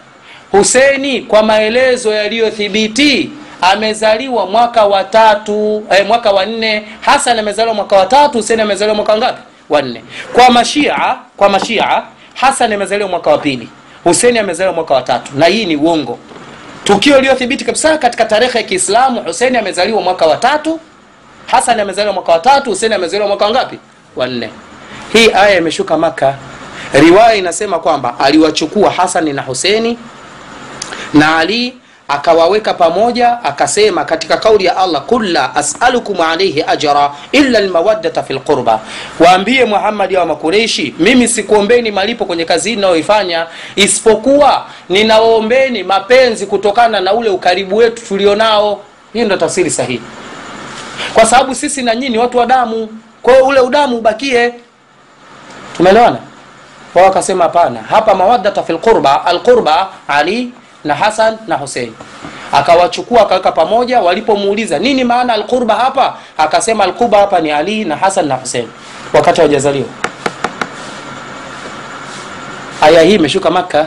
Huseni 0.50 1.20
kwa 1.20 1.42
maelezo 1.42 2.12
yaliyothibiti 2.14 3.30
amezaliwa 3.60 4.46
mwaka 4.46 4.84
wa 4.84 5.04
tatu 5.04 5.82
eh, 5.90 6.06
mwaka 6.06 6.30
wa 6.32 6.46
nne. 6.46 6.88
Hasan 7.00 7.38
amezaliwa 7.38 7.74
mwaka 7.74 7.96
wa 7.96 8.06
tatu 8.06 8.38
huseni 8.38 8.62
amezaliwa 8.62 8.94
mwaka 8.96 9.12
wangapi 9.12 9.42
wa 9.68 9.82
nne. 9.82 10.04
Kwa 10.32 10.50
mashia 10.50 11.16
kwa 11.36 11.48
mashia 11.48 12.02
hasan 12.34 12.72
amezaliwa 12.72 13.08
mwaka 13.08 13.30
wa 13.30 13.38
pili. 13.38 13.68
Huseni 14.04 14.38
amezaliwa 14.38 14.74
mwaka 14.74 14.94
wa 14.94 15.02
tatu. 15.02 15.32
Na 15.36 15.46
hii 15.46 15.64
ni 15.66 15.76
uongo. 15.76 16.18
Tukio 16.84 17.18
iliyothibiti 17.18 17.64
kabisa 17.64 17.98
katika 17.98 18.24
tarehe 18.24 18.58
ya 18.58 18.64
kiislamu 18.64 19.20
huseni 19.22 19.56
amezaliwa 19.56 20.00
mwaka 20.02 20.26
wa 20.26 20.36
tatu 20.36 20.80
hasan 21.50 21.80
amezaliwa 21.80 22.14
mwaka 22.14 22.32
wa 22.32 22.38
tatu 22.38 22.70
huseni 22.70 22.94
amezaliwa 22.94 23.28
mwaka 23.28 23.44
wangapi 23.44 23.78
wanne 24.16 24.50
hii 25.12 25.30
aya 25.34 25.58
imeshuka 25.58 25.96
maka 25.96 26.34
riwaya 26.92 27.34
inasema 27.34 27.78
kwamba 27.78 28.18
aliwachukua 28.18 28.90
hasani 28.90 29.32
na 29.32 29.42
huseni 29.42 29.98
na 31.14 31.38
ali 31.38 31.76
akawaweka 32.08 32.74
pamoja 32.74 33.44
akasema 33.44 34.04
katika 34.04 34.36
kauli 34.36 34.64
ya 34.64 34.76
allah 34.76 35.02
qul 35.06 35.32
la 35.32 35.56
asalukum 35.56 36.20
alaihi 36.20 36.64
ajra 36.66 37.10
illa 37.32 37.60
lmawaddata 37.60 38.22
fi 38.22 38.32
lqurba 38.34 38.80
waambie 39.20 39.64
muhammadi 39.64 40.16
wa 40.16 40.26
makureishi 40.26 40.94
mimi 40.98 41.28
sikuombeni 41.28 41.90
malipo 41.90 42.24
kwenye 42.24 42.44
kazi 42.44 42.68
hii 42.70 42.76
inayoifanya 42.76 43.46
isipokuwa 43.76 44.66
ninawaombeni 44.88 45.82
mapenzi 45.82 46.46
kutokana 46.46 47.00
na 47.00 47.12
ule 47.12 47.30
ukaribu 47.30 47.76
wetu 47.76 48.02
tulionao. 48.06 48.80
Hii 49.12 49.24
ndo 49.24 49.36
tafsiri 49.36 49.70
sahihi 49.70 50.00
kwa 51.14 51.26
sababu 51.26 51.54
sisi 51.54 51.82
na 51.82 51.94
nyinyi 51.94 52.18
watu 52.18 52.38
wa 52.38 52.46
damu. 52.46 52.88
Kwa 53.22 53.32
hiyo 53.32 53.46
ule 53.46 53.60
udamu 53.60 53.96
ubakie. 53.96 54.54
Tumeelewana? 55.76 56.18
Wao 56.94 57.04
wakasema 57.04 57.44
hapana. 57.44 57.80
Hapa 57.82 58.14
mawaddata 58.14 58.62
fi 58.62 58.72
lqurba 58.72 59.24
alqurba 59.26 59.88
ali 60.08 60.52
na 60.84 60.94
hasan 60.94 61.36
na 61.46 61.56
husein 61.56 61.92
akawachukua 62.52 63.22
akaweka 63.22 63.52
pamoja. 63.52 64.00
Walipomuuliza 64.00 64.78
nini 64.78 65.04
maana 65.04 65.32
alqurba 65.32 65.74
hapa? 65.74 66.14
Akasema 66.38 66.84
alqurba 66.84 67.18
hapa 67.18 67.40
ni 67.40 67.50
ali 67.50 67.84
na 67.84 67.96
hasan 67.96 68.26
na 68.26 68.34
husein 68.34 68.68
wakati 69.12 69.40
hawajazaliwa. 69.40 69.88
Aya 72.82 73.02
hii 73.02 73.14
imeshuka 73.14 73.50
maka 73.50 73.86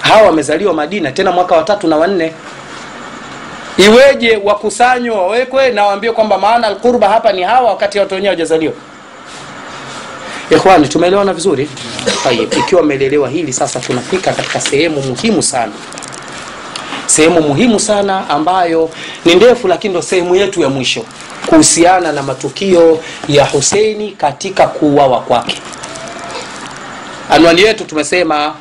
hawa 0.00 0.22
wamezaliwa 0.22 0.74
madina 0.74 1.12
tena 1.12 1.32
mwaka 1.32 1.54
watatu 1.56 1.88
na 1.88 1.96
wanne 1.96 2.32
iweje 3.76 4.40
wakusanywe 4.44 5.16
wawekwe 5.16 5.70
na 5.70 5.84
waambie 5.86 6.12
kwamba 6.12 6.38
maana 6.38 6.66
alqurba 6.66 7.08
hapa 7.08 7.32
ni 7.32 7.42
hawa 7.42 7.70
wakati 7.70 7.98
watu 7.98 8.14
wenyewe 8.14 8.30
wajazaliwa 8.30 8.72
ikhwani 10.50 10.88
tumeelewana 10.88 11.32
vizuri? 11.34 11.68
Tayib 12.24 12.52
ikiwa 12.52 12.82
mmeelewa 12.82 13.28
hili 13.28 13.52
sasa 13.52 13.80
tunafika 13.80 14.32
katika 14.32 14.60
sehemu 14.60 15.00
muhimu 15.02 15.42
sana. 15.42 15.72
Sehemu 17.06 17.40
muhimu 17.40 17.80
sana 17.80 18.30
ambayo 18.30 18.90
ni 19.24 19.34
ndefu 19.34 19.68
lakini 19.68 19.92
ndo 19.94 20.02
sehemu 20.02 20.36
yetu 20.36 20.60
ya 20.62 20.68
mwisho 20.68 21.04
kuhusiana 21.46 22.12
na 22.12 22.22
matukio 22.22 22.98
ya 23.28 23.44
huseini 23.44 24.10
katika 24.12 24.66
kuuawa 24.66 25.20
kwake. 25.20 25.58
Anwani 27.30 27.62
yetu 27.62 27.84
tumesema 27.84 28.54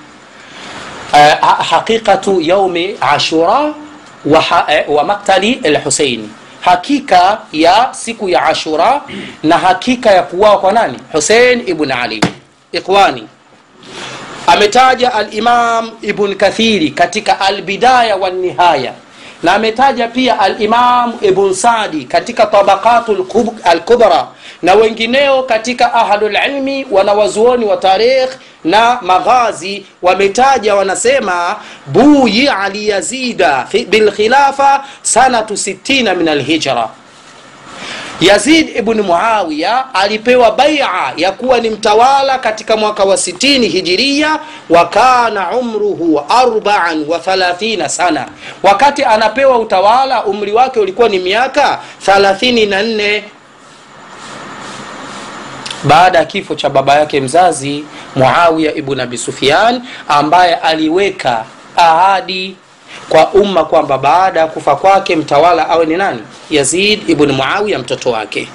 uh, 1.13 1.49
haqiqatu 1.69 2.41
yaumi 2.41 2.97
ashura 3.01 3.73
wa, 4.25 4.41
ha, 4.41 4.67
wa 4.87 5.03
maktali 5.03 5.51
lhuseini 5.63 6.29
hakika 6.61 7.41
ya 7.51 7.89
siku 7.91 8.29
ya 8.29 8.43
ashura 8.45 9.01
na 9.43 9.57
hakika 9.57 10.11
ya 10.11 10.23
kuuawa 10.23 10.59
kwa 10.59 10.71
nani? 10.73 10.97
Husein 11.11 11.63
ibn 11.67 11.91
ali. 11.91 12.21
Ikhwani 12.71 13.27
ametaja 14.47 15.13
alimam 15.13 15.91
ibn 16.01 16.35
kathiri 16.35 16.89
katika 16.89 17.39
albidaya 17.39 18.15
walnihaya 18.15 18.93
na 19.43 19.53
ametaja 19.53 20.07
pia 20.07 20.39
alimam 20.39 21.13
ibn 21.21 21.53
sadi 21.53 22.05
katika 22.05 22.45
tabaqatu 22.45 23.27
alkubra 23.63 24.27
na 24.65 24.73
wengineo 24.73 25.43
katika 25.43 25.93
ahlulilmi 25.93 26.85
wanawazuoni 26.91 27.65
wa 27.65 27.77
tarikh 27.77 28.29
na 28.63 28.99
maghazi 29.01 29.85
wametaja 30.01 30.75
wanasema 30.75 31.55
buyia 31.85 32.69
liyazida 32.69 33.67
bilkhilafa 33.89 34.83
sanatu 35.01 35.53
60 35.53 36.15
min 36.15 36.27
alhijra 36.27 36.89
yazid 38.21 38.75
ibn 38.77 39.01
muawiya 39.01 39.93
alipewa 39.93 40.51
baia 40.51 40.89
ya 41.17 41.31
kuwa 41.31 41.59
ni 41.59 41.69
mtawala 41.69 42.39
katika 42.39 42.77
mwaka 42.77 43.03
wa 43.03 43.15
60 43.15 43.67
hijiria 43.69 44.39
wa 44.69 44.85
kana 44.85 45.51
umruhu 45.51 46.19
34 46.29 47.87
sana. 47.87 48.27
Wakati 48.63 49.03
anapewa 49.03 49.59
utawala 49.59 50.23
umri 50.25 50.51
wake 50.51 50.79
ulikuwa 50.79 51.09
ni 51.09 51.19
miaka 51.19 51.79
34 52.07 53.21
baada 55.85 56.19
ya 56.19 56.25
kifo 56.25 56.55
cha 56.55 56.69
baba 56.69 56.95
yake 56.95 57.21
mzazi 57.21 57.85
muawiya 58.15 58.75
ibn 58.75 58.99
abi 58.99 59.17
sufian 59.17 59.81
ambaye 60.07 60.55
aliweka 60.55 61.45
ahadi 61.75 62.55
kwa 63.09 63.29
umma 63.31 63.65
kwamba 63.65 63.97
baada 63.97 64.39
ya 64.39 64.47
kufa 64.47 64.75
kwake 64.75 65.15
mtawala 65.15 65.69
awe 65.69 65.85
ni 65.85 65.97
nani? 65.97 66.21
Yazid 66.49 67.09
ibn 67.09 67.31
muawiya 67.31 67.79
mtoto 67.79 68.11
wake. 68.11 68.47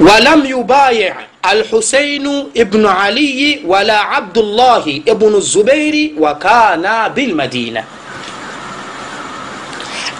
Walam 0.00 0.46
yubayi 0.46 1.12
alhuseinu 1.42 2.50
ibnu 2.54 2.90
aliyi 2.90 3.62
wala 3.66 4.10
abdullahi 4.10 4.96
ibnu 4.96 5.40
zubeiri 5.40 6.14
wakana 6.18 7.08
bilmadina. 7.10 7.84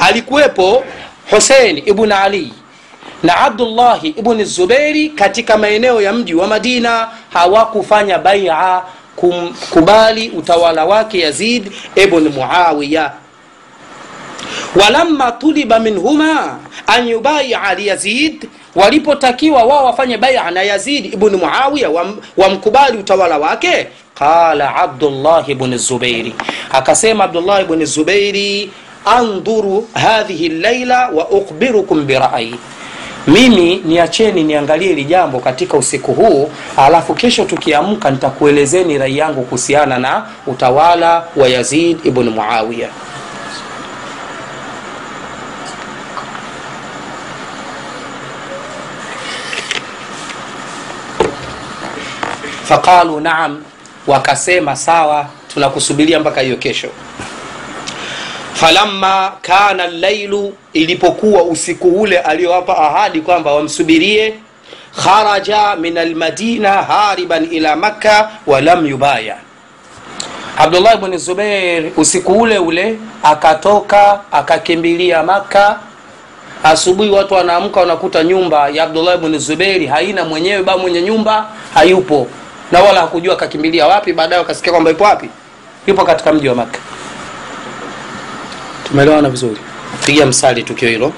Alikuwepo 0.01 0.85
husein 1.31 1.79
ibnu 1.87 2.15
ali 2.15 2.53
na 3.25 3.37
abdullahi 3.41 4.09
ibni 4.09 4.45
zubeiri 4.45 5.09
katika 5.09 5.59
maeneo 5.59 6.03
ya 6.03 6.13
mji 6.13 6.35
wa 6.35 6.47
madina 6.47 7.09
hawakufanya 7.33 8.19
baia 8.19 8.83
kumkubali 9.17 10.29
utawala 10.29 10.85
wake 10.85 11.19
yazid 11.21 11.73
ibn 11.97 12.29
muawiya. 12.29 13.13
Walamma 14.81 15.33
tuliba 15.33 15.79
minhuma 15.81 16.59
an 16.87 17.09
yubaia 17.09 17.75
liyazid 17.75 18.49
walipotakiwa 18.75 19.63
wao 19.65 19.85
wafanye 19.85 20.17
baia 20.19 20.51
na 20.51 20.63
yazid 20.63 21.15
ibn 21.15 21.37
muawiya 21.37 21.91
wamkubali 22.37 22.99
utawala 22.99 23.39
wake 23.39 23.87
qala 24.15 24.77
abdullahi 24.77 25.53
ibn 25.53 25.77
zubairi. 25.79 26.35
Akasema 26.73 27.25
abdullahi 27.25 27.65
ibn 27.65 27.85
zubairi 27.85 28.71
andhuru 29.05 29.89
hadhihi 29.95 30.49
llaila 30.49 31.09
wa 31.09 31.29
ukhbirukum 31.29 32.07
birayi 32.07 32.55
mimi 33.27 33.77
niacheni 33.85 34.45
niangalie 34.45 34.89
hili 34.89 35.05
jambo 35.05 35.39
katika 35.41 35.77
usiku 35.77 36.13
huu 36.15 36.51
alafu 36.77 37.15
kesho 37.15 37.45
tukiamka 37.45 38.11
nitakuelezeni 38.11 38.99
rai 38.99 39.19
yangu 39.19 39.43
kuhusiana 39.43 39.99
na 39.99 40.27
utawala 40.47 41.25
wa 41.37 41.49
yazid 41.49 41.99
ibn 42.07 42.29
muawiya. 42.29 42.89
Faqalu 52.65 53.21
naam 53.21 53.63
wakasema 54.07 54.77
sawa 54.77 55.27
tunakusubiria 55.55 56.21
mpaka 56.21 56.41
hiyo 56.41 56.57
kesho 56.57 56.89
falamma 58.55 59.33
kana 59.43 59.87
llailu 59.87 60.55
ilipokuwa 60.73 61.43
usiku 61.43 61.89
ule 61.89 62.19
aliyowapa 62.19 62.79
ahadi 62.79 63.21
kwamba 63.21 63.53
wamsubirie 63.55 64.35
kharaja 65.05 65.77
min 65.77 65.99
almadina 65.99 66.71
hariban 66.83 67.49
ila 67.51 67.77
makka 67.77 68.31
walam 68.47 68.87
yubaya. 68.87 69.37
Abdullah 70.59 70.97
bni 70.97 71.19
zubeir 71.19 71.91
usiku 71.97 72.33
ule 72.33 72.59
ule 72.59 72.99
akatoka 73.23 74.21
akakimbilia 74.33 75.23
makka. 75.23 75.79
Asubuhi 76.65 77.11
watu 77.11 77.35
wanaamka 77.35 77.81
wanakuta 77.81 78.25
nyumba 78.25 78.69
ya 78.69 78.85
abdullah 78.85 79.17
bni 79.19 79.39
zubeiri 79.39 79.87
haina 79.87 80.25
mwenyewe 80.25 80.63
ba 80.63 80.79
mwenye 80.79 81.03
nyumba 81.03 81.47
hayupo. 81.75 82.27
Na 82.73 82.81
wala 82.83 83.01
hakujua 83.01 83.35
akakimbilia 83.35 83.87
wapi 83.87 84.13
baadaye 84.13 84.39
wakasikia 84.43 84.73
kwamba 84.73 84.91
yupo 84.91 85.05
wapi. 85.05 85.29
Yupo 85.87 86.05
katika 86.05 86.33
mji 86.33 86.49
wa 86.49 86.55
makka 86.55 86.79
tumeelewana 88.95 89.29
vizuri? 89.31 89.57
Pigia 90.07 90.27
msali 90.27 90.63
tukio 90.63 90.89
hilo. 90.89 91.13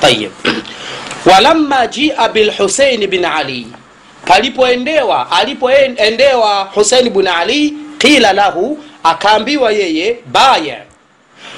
Tayib 0.00 0.30
walamma 1.26 1.86
jia 1.86 2.28
bilhusein 2.28 3.06
bin 3.06 3.24
ali. 3.24 3.66
Palipoendewa 4.26 5.30
alipoendewa 5.30 6.64
husein 6.74 7.10
bin 7.10 7.26
ali 7.26 7.74
qila 7.98 8.32
lahu 8.32 8.78
akaambiwa 9.04 9.72
yeye 9.72 10.16
baya. 10.26 10.76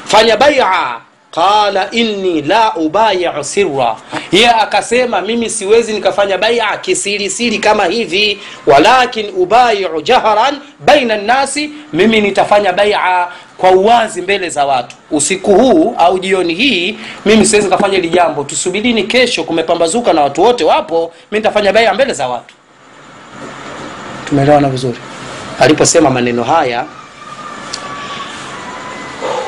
Fanya 0.05 0.37
baia 0.37 0.97
qala 1.31 1.91
inni 1.91 2.43
la 2.43 2.75
ubayiu 2.77 3.45
sirra. 3.45 3.97
Ye 4.33 4.49
akasema 4.51 5.21
mimi 5.21 5.51
siwezi 5.51 5.93
nikafanya 5.93 6.39
baia 6.39 6.77
kisirisiri 6.77 7.59
kama 7.59 7.85
hivi. 7.85 8.41
Walakin 8.67 9.31
ubayiu 9.37 10.01
jahran 10.03 10.59
baina 10.81 11.17
nnasi. 11.17 11.71
Mimi 11.93 12.21
nitafanya 12.21 12.73
baia 12.73 13.27
kwa 13.63 13.71
uwazi 13.71 14.23
mbele 14.23 14.49
za 14.49 14.67
watu. 14.67 14.97
Usiku 15.11 15.55
huu 15.55 15.95
au 15.99 16.19
jioni 16.19 16.55
hii 16.55 16.99
mimi 17.25 17.47
siwezi 17.47 17.67
nikafanya 17.69 17.97
hili 17.97 18.09
jambo. 18.09 18.45
Tusubirini 18.45 19.03
kesho 19.05 19.45
kumepambazuka 19.45 20.13
na 20.13 20.21
watu 20.23 20.43
wote 20.43 20.65
wapo 20.65 21.13
mi 21.31 21.39
nitafanya 21.39 21.73
baia 21.73 21.95
mbele 21.95 22.13
za 22.13 22.29
watu. 22.29 22.55
Tumeelewana 24.29 24.69
vizuri? 24.69 24.99
Aliposema 25.61 26.11
maneno 26.11 26.43
haya 26.45 26.85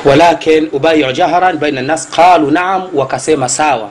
walakin 0.05 0.68
ubayiu 0.72 1.12
jahran 1.12 1.57
baina 1.59 1.83
nnas 1.83 2.09
qalu 2.11 2.50
naam 2.50 2.83
wakasema 2.94 3.48
sawa. 3.48 3.88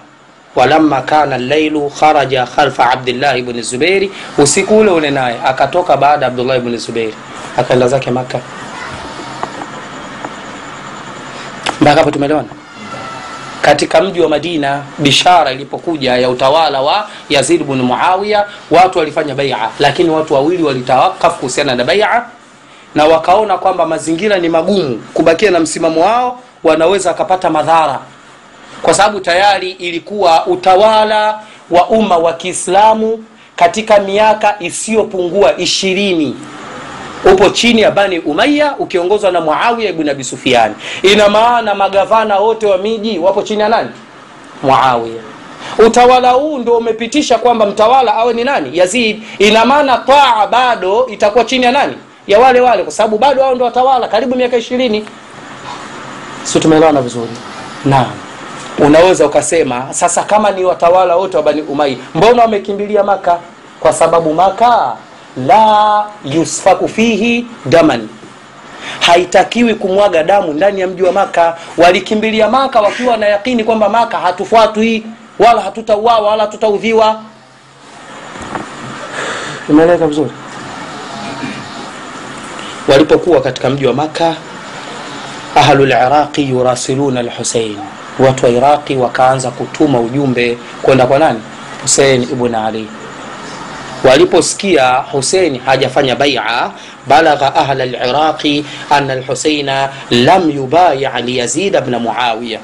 Walamma 0.56 1.02
kana 1.02 1.38
llailu 1.38 1.90
kharaja 1.90 2.46
khalfa 2.46 2.90
abdillahi 2.92 3.42
bni 3.42 3.62
zubeiri 3.62 4.12
usiku 4.38 4.78
ule 4.78 4.92
ule 4.92 5.12
naye 5.12 5.40
akatoka 5.46 5.98
baada 5.98 6.26
ya 6.26 6.32
abdullahi 6.32 6.60
bni 6.60 6.78
zubeiri 6.78 7.14
akaenda 7.58 7.88
zake 7.88 8.12
maka 8.12 8.40
mpaka 11.82 12.00
hapo 12.00 12.12
tumeelewana? 12.12 12.48
Katika 13.62 14.02
mji 14.02 14.22
wa 14.22 14.30
madina 14.30 14.84
bishara 14.98 15.52
ilipokuja 15.52 16.18
ya 16.18 16.30
utawala 16.30 16.82
wa 16.82 17.08
yazid 17.30 17.64
bnu 17.64 17.84
muawiya 17.84 18.46
watu 18.72 19.00
walifanya 19.00 19.36
baia 19.36 19.58
lakini 19.80 20.10
watu 20.10 20.34
wawili 20.34 20.64
walitawakafu 20.64 21.36
kuhusiana 21.40 21.76
na 21.76 21.84
baia 21.84 22.24
na 22.96 23.06
wakaona 23.06 23.58
kwamba 23.58 23.86
mazingira 23.86 24.38
ni 24.40 24.50
magumu. 24.50 25.04
Kubakia 25.14 25.52
na 25.52 25.60
msimamo 25.60 26.02
wao 26.02 26.40
wanaweza 26.64 27.10
wakapata 27.10 27.50
madhara. 27.50 28.00
Kwa 28.82 28.94
sababu 28.94 29.20
tayari 29.20 29.72
ilikuwa 29.72 30.46
utawala 30.48 31.40
wa 31.72 31.88
umma 31.90 32.18
wa 32.18 32.34
kiislamu 32.34 33.24
katika 33.56 34.00
miaka 34.00 34.56
isiyopungua 34.60 35.58
ishirini 35.58 36.36
upo 37.32 37.50
chini 37.50 37.82
ya 37.82 37.92
bani 37.92 38.20
umaya 38.20 38.76
ukiongozwa 38.80 39.32
na 39.32 39.42
muawiya 39.42 39.90
ibn 39.90 40.10
abi 40.10 40.24
sufiani 40.24 40.76
ina 41.02 41.30
maana 41.30 41.76
magavana 41.76 42.40
wote 42.40 42.66
wa 42.66 42.78
miji 42.78 43.20
wapo 43.20 43.42
chini 43.42 43.62
ya 43.62 43.70
nani? 43.70 43.90
Muawiya. 44.64 45.22
Utawala 45.88 46.32
huu 46.32 46.58
ndo 46.58 46.78
umepitisha 46.78 47.38
kwamba 47.38 47.66
mtawala 47.66 48.16
awe 48.16 48.34
ni 48.34 48.44
nani? 48.44 48.78
Yazid. 48.78 49.24
Ina 49.40 49.66
maana 49.66 49.98
taa 49.98 50.48
bado 50.48 51.08
itakuwa 51.08 51.44
chini 51.46 51.66
ya 51.66 51.72
nani? 51.72 51.94
Ya 52.28 52.40
wale 52.40 52.60
wale 52.62 52.84
kwa 52.84 52.92
sababu 52.92 53.18
bado 53.18 53.44
hao 53.44 53.54
ndio 53.54 53.66
watawala 53.66 54.08
karibu 54.08 54.36
miaka 54.36 54.58
ishirini. 54.58 55.06
Si 56.44 56.60
tumeelewana 56.60 57.02
vizuri? 57.02 57.32
Naam. 57.86 58.12
Unaweza 58.80 59.26
ukasema 59.26 59.88
sasa 59.94 60.24
kama 60.24 60.52
ni 60.52 60.66
watawala 60.66 61.16
wote 61.16 61.38
wa 61.38 61.44
bani 61.44 61.62
umai 61.62 61.98
mbona 62.16 62.42
wamekimbilia 62.42 63.04
maka? 63.04 63.40
Kwa 63.80 63.94
sababu 63.94 64.34
maka 64.34 64.94
la 65.48 66.06
yusfaku 66.26 66.88
fihi 66.90 67.46
daman. 67.66 68.08
Haitakiwi 69.00 69.76
kumwaga 69.76 70.24
damu 70.24 70.54
ndani 70.54 70.82
ya 70.82 70.88
mji 70.88 71.04
wa 71.04 71.12
maka 71.12 71.58
walikimbilia 71.78 72.50
maka 72.50 72.82
wakiwa 72.82 73.18
na 73.18 73.26
yakini 73.26 73.64
kwamba 73.64 73.90
maka 73.90 74.18
hatufuatwi 74.20 75.04
wala 75.40 75.62
hatutauawa 75.62 76.30
wala 76.30 76.44
hatutaudhiwa. 76.44 77.22
Imeeleka 79.70 80.08
vizuri. 80.08 80.32
Walipokuwa 82.88 83.42
katika 83.42 83.70
mji 83.70 83.86
wa 83.88 83.94
maka 83.94 84.36
ahlu 85.56 85.86
liraqi 85.86 86.50
yurasiluna 86.50 87.24
lhusein 87.24 87.78
watu 88.20 88.46
wa 88.46 88.52
iraqi 88.52 88.96
wakaanza 88.96 89.52
kutuma 89.52 90.00
ujumbe 90.00 90.58
kwenda 90.82 91.06
kwa 91.06 91.20
nani? 91.20 91.40
Husein 91.82 92.24
ibn 92.24 92.56
ali 92.56 92.88
waliposikia 94.04 94.94
husein 94.94 95.60
hajafanya 95.66 96.16
baia 96.16 96.72
balagha 97.08 97.56
ahla 97.56 97.86
liraqi 97.86 98.66
ana 98.90 99.16
lhuseina 99.16 99.90
lam 100.12 100.50
yubaya 100.52 101.22
liyazida 101.22 101.82
bna 101.82 102.00
muawiya. 102.00 102.60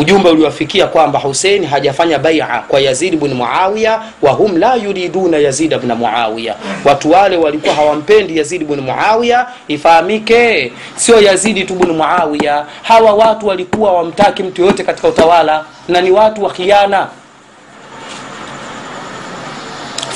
Ujumbe 0.00 0.28
uliwafikia 0.30 0.86
kwamba 0.86 1.18
husein 1.18 1.64
hajafanya 1.66 2.18
baia 2.18 2.46
kwa 2.68 2.80
yazid 2.80 3.16
bn 3.16 3.34
muawiya 3.34 4.02
wahum 4.22 4.56
la 4.56 4.74
yuriduna 4.74 5.36
yazid 5.38 5.78
bna 5.78 5.94
muawiya. 5.94 6.54
Watu 6.84 7.10
wale 7.10 7.36
walikuwa 7.36 7.74
hawampendi 7.74 8.38
yazid 8.38 8.64
bn 8.64 8.80
muawiya 8.80 9.46
ifahamike 9.68 10.72
sio 10.96 11.20
yazidi 11.20 11.64
tu 11.64 11.74
bn 11.74 11.90
muawiya. 11.92 12.64
Hawa 12.82 13.12
watu 13.14 13.46
walikuwa 13.46 13.92
wamtaki 13.92 14.42
mtu 14.42 14.60
yoyote 14.60 14.84
katika 14.84 15.08
utawala 15.08 15.64
na 15.88 16.00
ni 16.00 16.10
watu 16.10 16.44
wa 16.44 16.50
khiana 16.50 17.08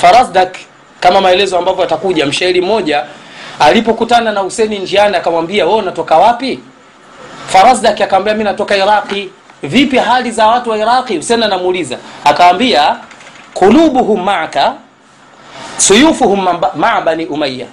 farasdak 0.01 0.55
kama 0.99 1.21
maelezo 1.21 1.57
ambavyo 1.57 1.83
atakuja 1.83 2.25
mshairi 2.25 2.61
mmoja 2.61 3.03
alipokutana 3.59 4.31
na 4.31 4.39
huseni 4.39 4.79
njiani 4.79 5.15
akamwambia 5.17 5.65
we 5.65 5.73
unatoka 5.73 6.17
wapi? 6.17 6.59
Farasdak 7.47 8.01
akamwambia 8.01 8.33
mi 8.33 8.43
natoka 8.43 8.77
iraqi. 8.77 9.29
Vipi 9.63 9.97
hali 9.97 10.31
za 10.31 10.47
watu 10.47 10.69
wa 10.69 10.77
iraqi? 10.77 11.15
Huseni 11.17 11.43
anamuuliza. 11.43 11.97
Akawambia 12.23 12.97
kulubuhum 13.53 14.23
maaka 14.23 14.73
suyufuhum 15.77 16.47
maa 16.75 17.01
bani 17.01 17.25
umaya 17.25 17.65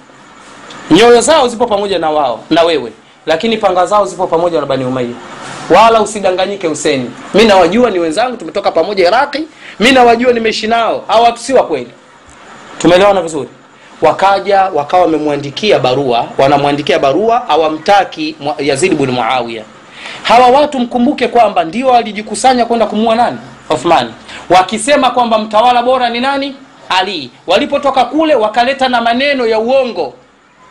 nyoyo 0.91 1.21
zao 1.21 1.47
zipo 1.47 1.65
pamoja 1.67 1.99
na 1.99 2.09
wao 2.09 2.43
na 2.49 2.63
wewe 2.63 2.91
lakini 3.25 3.57
panga 3.57 3.85
zao 3.85 4.05
zipo 4.05 4.27
pamoja 4.27 4.59
na 4.59 4.65
bani 4.65 4.85
umaya 4.85 5.07
wala 5.69 6.01
usidanganyike 6.01 6.67
huseni 6.67 7.11
mi 7.33 7.45
nawajua 7.45 7.89
ni 7.91 7.99
wenzangu 7.99 8.37
tumetoka 8.37 8.71
pamoja 8.71 9.07
iraqi. 9.07 9.47
Mi 9.79 9.91
nawajua 9.91 10.33
nimeishi 10.33 10.67
nao. 10.67 11.03
Hawa 11.07 11.21
watu 11.21 11.37
si 11.39 11.53
wa 11.53 11.63
kweli 11.63 11.89
tumeelewana 12.79 13.21
vizuri? 13.21 13.49
Wakaja 14.01 14.61
wakawa 14.73 15.03
wamemwandikia 15.03 15.79
barua 15.79 16.27
wanamwandikia 16.37 16.99
barua 16.99 17.49
awamtaki 17.49 18.35
yazid 18.59 18.93
bn 18.95 19.11
muawiya. 19.11 19.63
Hawa 20.23 20.47
watu 20.47 20.79
mkumbuke 20.79 21.27
kwamba 21.27 21.63
ndio 21.63 21.87
walijikusanya 21.87 22.65
kwenda 22.65 22.85
kumua 22.85 23.15
nani? 23.15 23.37
Othmani 23.69 24.13
wakisema 24.49 25.09
kwamba 25.11 25.39
mtawala 25.39 25.83
bora 25.83 26.09
ni 26.09 26.19
nani? 26.19 26.55
Ali. 26.89 27.31
Walipotoka 27.47 28.05
kule 28.05 28.35
wakaleta 28.35 28.89
na 28.89 29.01
maneno 29.01 29.45
ya 29.47 29.59
uongo 29.59 30.13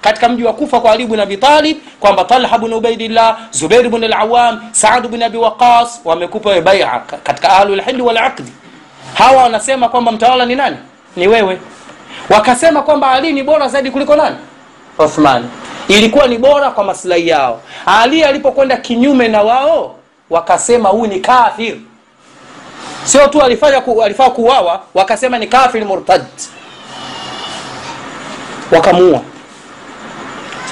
katika 0.01 0.29
mji 0.29 0.45
wa 0.45 0.53
kufa 0.53 0.81
kwa 0.81 0.93
ali 0.93 1.07
bn 1.07 1.21
abitalib 1.21 1.77
kwamba 2.01 2.25
talha 2.25 2.59
bn 2.59 2.73
ubaidillah 2.73 3.37
zubair 3.51 3.89
bn 3.89 4.05
alawam 4.05 4.61
saad 4.73 5.09
bn 5.09 5.23
abi 5.23 5.37
waqas 5.39 6.01
wamekupa 6.05 6.61
baia 6.61 7.01
katika 7.23 7.51
ahlulhili 7.51 8.03
walaqdi 8.03 8.53
hawa 9.15 9.43
wanasema 9.43 9.89
kwamba 9.89 10.13
mtawala 10.13 10.47
ni 10.47 10.55
nani? 10.55 10.77
Ni 11.17 11.29
wewe 11.29 11.59
wakasema 12.31 12.83
kwamba 12.83 13.11
ali 13.11 13.33
ni 13.33 13.43
bora 13.43 13.69
zaidi 13.69 13.91
kuliko 13.91 14.17
nani? 14.17 14.37
Othmani 14.99 15.49
ilikuwa 15.89 16.27
ni 16.27 16.39
bora 16.39 16.71
kwa 16.71 16.85
maslahi 16.85 17.29
yao. 17.29 17.61
Ali 17.87 18.25
alipokwenda 18.25 18.77
kinyume 18.77 19.29
na 19.29 19.43
wao 19.43 19.95
wakasema 20.31 20.89
huyu 20.89 21.07
ni 21.07 21.21
kafir. 21.21 21.77
Sio 23.05 23.27
tu 23.29 23.43
alifanya 23.43 23.81
ku, 23.81 24.03
alifaa 24.03 24.31
kuuawa 24.31 24.81
wakasema 24.95 25.39
ni 25.39 25.47
kafir 25.47 25.85
murtad. 25.85 26.23
Wakamuua. 28.73 29.21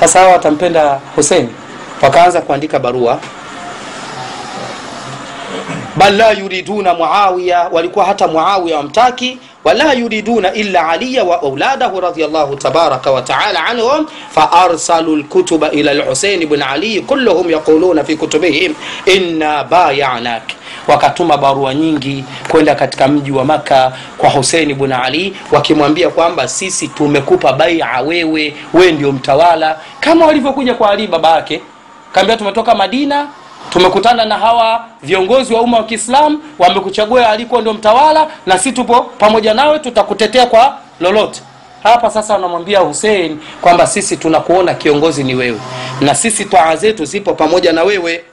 Sasa 0.00 0.18
hawa 0.20 0.32
watampenda 0.32 1.00
huseni 1.16 1.48
wakaanza 2.02 2.40
kuandika 2.40 2.78
barua. 2.78 3.18
Bal 5.96 6.16
la 6.16 6.30
yuriduna 6.30 6.94
muawiya 6.94 7.68
walikuwa 7.72 8.04
hata 8.04 8.28
muawiya 8.28 8.76
wamtaki 8.76 9.38
wala 9.64 9.92
yuriduna 9.92 10.52
illa 10.52 10.88
aliya 10.88 11.24
wa 11.24 11.42
auladahu 11.42 12.00
radiyallahu 12.00 12.56
tabaraka 12.56 13.10
wa 13.10 13.22
taala 13.22 13.64
anhum 13.66 14.06
fa 14.30 14.68
lkutuba 15.06 15.70
ila 15.70 15.94
lhusein 15.94 16.46
bn 16.46 16.62
ali 16.62 17.00
kulluhum 17.00 17.50
yaquluna 17.50 18.04
fi 18.04 18.16
kutubihim 18.16 18.74
inna 19.06 19.64
bayanak. 19.64 20.42
Wakatuma 20.88 21.36
barua 21.36 21.74
nyingi 21.74 22.24
kwenda 22.48 22.74
katika 22.74 23.08
mji 23.08 23.30
wa 23.30 23.44
maka 23.44 23.92
kwa 24.18 24.30
husein 24.30 24.74
bn 24.74 24.92
ali 24.92 25.36
wakimwambia 25.52 26.10
kwamba 26.10 26.48
sisi 26.48 26.88
tumekupa 26.88 27.52
baia 27.52 28.00
wewe 28.00 28.56
wee 28.74 28.92
ndio 28.92 29.12
mtawala. 29.12 29.78
Kama 30.00 30.26
walivyokuja 30.26 30.74
kwa 30.74 30.90
ali 30.90 31.06
baba 31.06 31.30
yake 31.30 31.60
kaambia 32.12 32.36
tumetoka 32.36 32.74
madina 32.74 33.28
tumekutana 33.70 34.24
na 34.24 34.38
hawa 34.38 34.84
viongozi 35.02 35.54
wa 35.54 35.60
umma 35.62 35.76
wa 35.76 35.84
kiislamu 35.84 36.38
wamekuchagua 36.58 37.28
alikuwa 37.30 37.60
ndio 37.60 37.72
mtawala 37.74 38.26
na 38.46 38.58
si 38.58 38.72
tupo 38.72 39.00
pamoja 39.02 39.54
nawe 39.54 39.78
tutakutetea 39.78 40.46
kwa 40.46 40.78
lolote. 41.00 41.42
Hapa 41.82 42.10
sasa 42.10 42.34
wanamwambia 42.34 42.80
Hussein 42.80 43.38
kwamba 43.60 43.86
sisi 43.86 44.16
tunakuona 44.16 44.74
kiongozi 44.74 45.24
ni 45.24 45.34
wewe 45.34 45.60
na 46.00 46.14
sisi 46.14 46.44
taa 46.44 46.76
zetu 46.76 47.04
zipo 47.04 47.34
pamoja 47.34 47.72
na 47.72 47.82
wewe. 47.82 48.24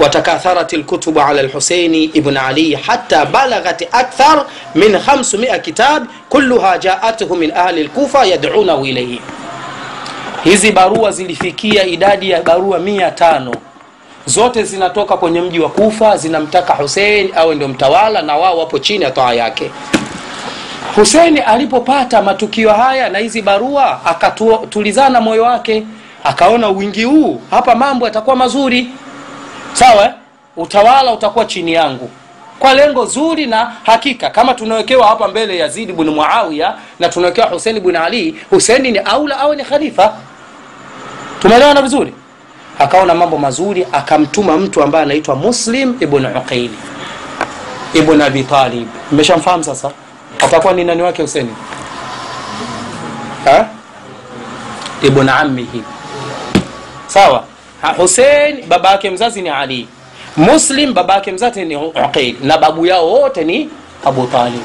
Watakatharat 0.00 0.72
lkutub 0.72 1.18
ala 1.18 1.42
lhuseini 1.42 2.04
ibn 2.04 2.36
ali 2.36 2.74
hata 2.74 3.26
balaghat 3.26 3.88
akthar 3.92 4.44
min 4.74 4.94
500 4.96 5.60
kitab 5.60 6.06
kulluha 6.28 6.78
jaathu 6.78 7.36
min 7.36 7.52
ahli 7.56 7.84
lkufa 7.84 8.24
yadunahu 8.26 8.86
ilaihi 8.86 9.20
hizi 10.44 10.72
barua 10.72 11.10
zilifikia 11.12 11.84
idadi 11.86 12.30
ya 12.30 12.42
barua 12.42 12.78
mia 12.78 13.10
zote 14.26 14.62
zinatoka 14.64 15.16
kwenye 15.16 15.40
mji 15.40 15.60
wa 15.60 15.68
kufa 15.68 16.16
zinamtaka 16.16 16.74
husein 16.74 17.30
awe 17.36 17.54
ndio 17.54 17.68
mtawala 17.68 18.22
na 18.22 18.36
wao 18.36 18.58
wapo 18.58 18.78
chini 18.78 19.04
ya 19.04 19.10
toa 19.10 19.34
yake. 19.34 19.70
Husein 20.96 21.42
alipopata 21.46 22.22
matukio 22.22 22.72
haya 22.72 23.08
na 23.08 23.18
hizi 23.18 23.42
barua 23.42 24.00
akatulizana 24.04 25.20
moyo 25.20 25.42
wake 25.42 25.86
akaona 26.24 26.68
wingi 26.68 27.04
huu 27.04 27.40
hapa 27.50 27.74
mambo 27.74 28.04
yatakuwa 28.06 28.36
mazuri. 28.36 28.86
Sawa 29.72 30.14
utawala 30.56 31.12
utakuwa 31.12 31.44
chini 31.44 31.72
yangu. 31.72 32.10
Kwa 32.58 32.74
lengo 32.74 33.04
zuri 33.06 33.46
na 33.46 33.72
hakika 33.82 34.30
kama 34.30 34.54
tunawekewa 34.54 35.06
hapa 35.06 35.28
mbele 35.28 35.58
yazidi 35.58 35.92
bn 35.92 36.08
muawiya 36.10 36.74
na 36.98 37.08
tunawekewa 37.08 37.46
huseini 37.46 37.80
bnu 37.80 37.98
ali 38.04 38.36
huseini 38.50 38.90
ni 38.92 38.98
aula 38.98 39.38
awe 39.38 39.56
ni 39.56 39.64
khalifa. 39.64 40.12
Tumeelewana 41.42 41.82
vizuri 41.82 42.14
akaona 42.80 43.14
mambo 43.14 43.38
mazuri 43.38 43.86
akamtuma 43.92 44.56
mtu 44.58 44.82
ambaye 44.82 45.04
anaitwa 45.04 45.36
muslim 45.36 45.94
ibn 46.00 46.26
uqaili 46.26 46.78
ibn 47.94 48.20
abi 48.22 48.42
talib. 48.44 48.88
Mmeshamfahamu 49.12 49.64
sasa? 49.64 49.90
Atakuwa 50.40 50.72
ni 50.72 50.84
nani 50.84 51.02
wake 51.02 51.22
huseni 51.22 51.54
ibn 55.02 55.28
ammihi. 55.28 55.82
Sawa. 57.06 57.44
Husein 57.96 58.66
baba 58.68 58.90
yake 58.90 59.10
mzazi 59.10 59.42
ni 59.42 59.48
ali. 59.48 59.88
Muslim 60.36 60.94
baba 60.94 61.14
yake 61.14 61.32
mzazi 61.32 61.64
ni 61.64 61.76
uqail 61.76 62.36
na 62.42 62.58
babu 62.58 62.86
yao 62.86 63.10
wote 63.12 63.44
ni 63.44 63.70
abu 64.04 64.26
talib. 64.26 64.62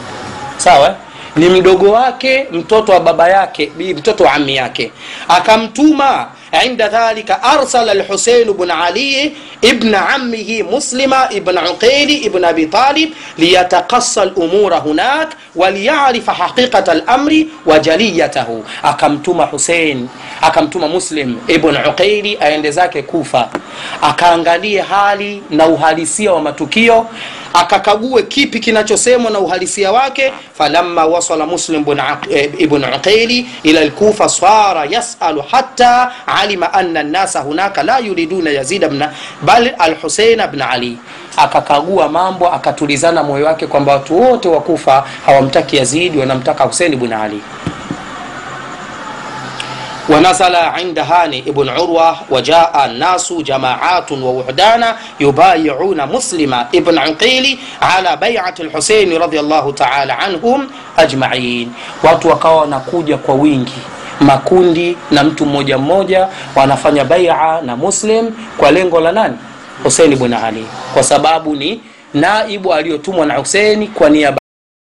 Sawa? 0.58 0.96
Ni 1.36 1.50
mdogo 1.50 1.92
wake 1.92 2.48
mtoto 2.52 2.92
wa 2.92 3.00
baba 3.00 3.30
yake 3.30 3.72
mtoto 3.98 4.24
wa 4.24 4.34
ami 4.34 4.56
yake. 4.56 4.92
Akamtuma 5.28 6.28
inda 6.64 6.88
dhalika 6.90 7.44
arsala 7.44 7.92
alhusein 7.92 8.54
bn 8.54 8.72
ali 8.72 9.36
ibn 9.62 9.96
ammihi 9.96 10.64
muslima 10.64 11.28
ibn 11.32 11.58
uqaili 11.58 12.16
ibn 12.26 12.44
abi 12.46 12.66
talib 12.68 13.10
liyatakasa 13.38 14.26
lumura 14.26 14.78
hunak 14.78 15.34
waliyarifa 15.56 16.34
haqiqata 16.34 16.94
lamri 16.94 17.50
wa 17.66 17.80
jaliyatahu. 17.80 18.64
Akamtuma 18.84 19.46
husein 19.46 20.08
akamtuma 20.42 20.88
muslim 20.88 21.38
ibn 21.48 21.76
uqaili 21.90 22.38
aende 22.42 22.72
zake 22.72 23.02
kufa 23.02 23.50
akaangalie 24.02 24.82
hali 24.82 25.44
na 25.50 25.68
uhalisia 25.68 26.34
wa 26.34 26.42
matukio 26.42 27.08
akakague 27.60 28.22
kipi 28.24 28.60
kinachosemwa 28.60 29.32
na 29.32 29.40
uhalisia 29.40 29.92
wake. 29.92 30.34
Falamma 30.58 31.06
wasala 31.06 31.46
muslim 31.46 31.86
ibn 32.58 32.84
uqaili 32.96 33.48
ila 33.64 33.86
lkufa 33.86 34.30
sara 34.30 34.86
yasalu 34.86 35.42
hatta 35.52 36.12
alima 36.28 36.74
anna 36.74 37.04
nnasa 37.04 37.40
hunaka 37.40 37.84
la 37.84 38.00
yuriduna 38.00 38.50
yazida 38.52 38.90
bna 38.90 39.14
bal 39.42 39.76
alhusein 39.80 40.42
bn 40.52 40.62
ali. 40.62 40.98
Akakagua 41.38 42.10
mambo 42.10 42.50
akatulizana 42.54 43.24
moyo 43.24 43.46
wake 43.46 43.68
kwamba 43.68 43.94
watu 43.94 44.22
wote 44.22 44.48
wakufa 44.48 45.06
hawamtaki 45.26 45.78
yazidi 45.78 46.18
wanamtaka 46.18 46.64
husein 46.64 46.96
bn 46.96 47.14
ali 47.14 47.42
ونزل 50.09 50.55
عند 50.57 50.99
هاني 50.99 51.39
ابن 51.49 51.69
عروة 51.69 52.17
وجاء 52.31 52.85
الناس 52.87 53.33
جماعات 53.33 54.13
ووحدانا 54.13 54.97
يبايعون 55.21 56.07
مسلم 56.07 56.55
ابن 56.55 56.99
عقيل 56.99 57.59
على 57.83 58.17
بيعة 58.17 58.55
الحسين 58.61 59.17
رضي 59.23 59.41
الله 59.41 59.73
تعالى 59.73 60.13
عنهم 60.13 60.69
أجمعين 60.99 61.73
watu 62.05 62.29
wakawa 62.29 62.61
wanakuja 62.61 63.17
kwa 63.17 63.35
wingi 63.35 63.79
makundi 64.21 64.97
na 65.11 65.25
mtu 65.25 65.47
mmoja 65.47 65.79
mmoja 65.79 66.29
wanafanya 66.57 67.05
baia 67.05 67.61
na 67.63 67.77
muslim 67.77 68.31
kwa 68.59 68.71
lengo 68.71 69.01
la 69.01 69.13
nani 69.13 69.37
husein 69.85 70.17
bn 70.17 70.33
ali 70.35 70.67
kwa 70.95 71.03
sababu 71.03 71.57
ni 71.57 71.81
naibu 72.15 72.75
aliyotumwa 72.75 73.27
na 73.27 73.35
huseini 73.35 73.87
kwa 73.87 74.11
niaba 74.11 74.39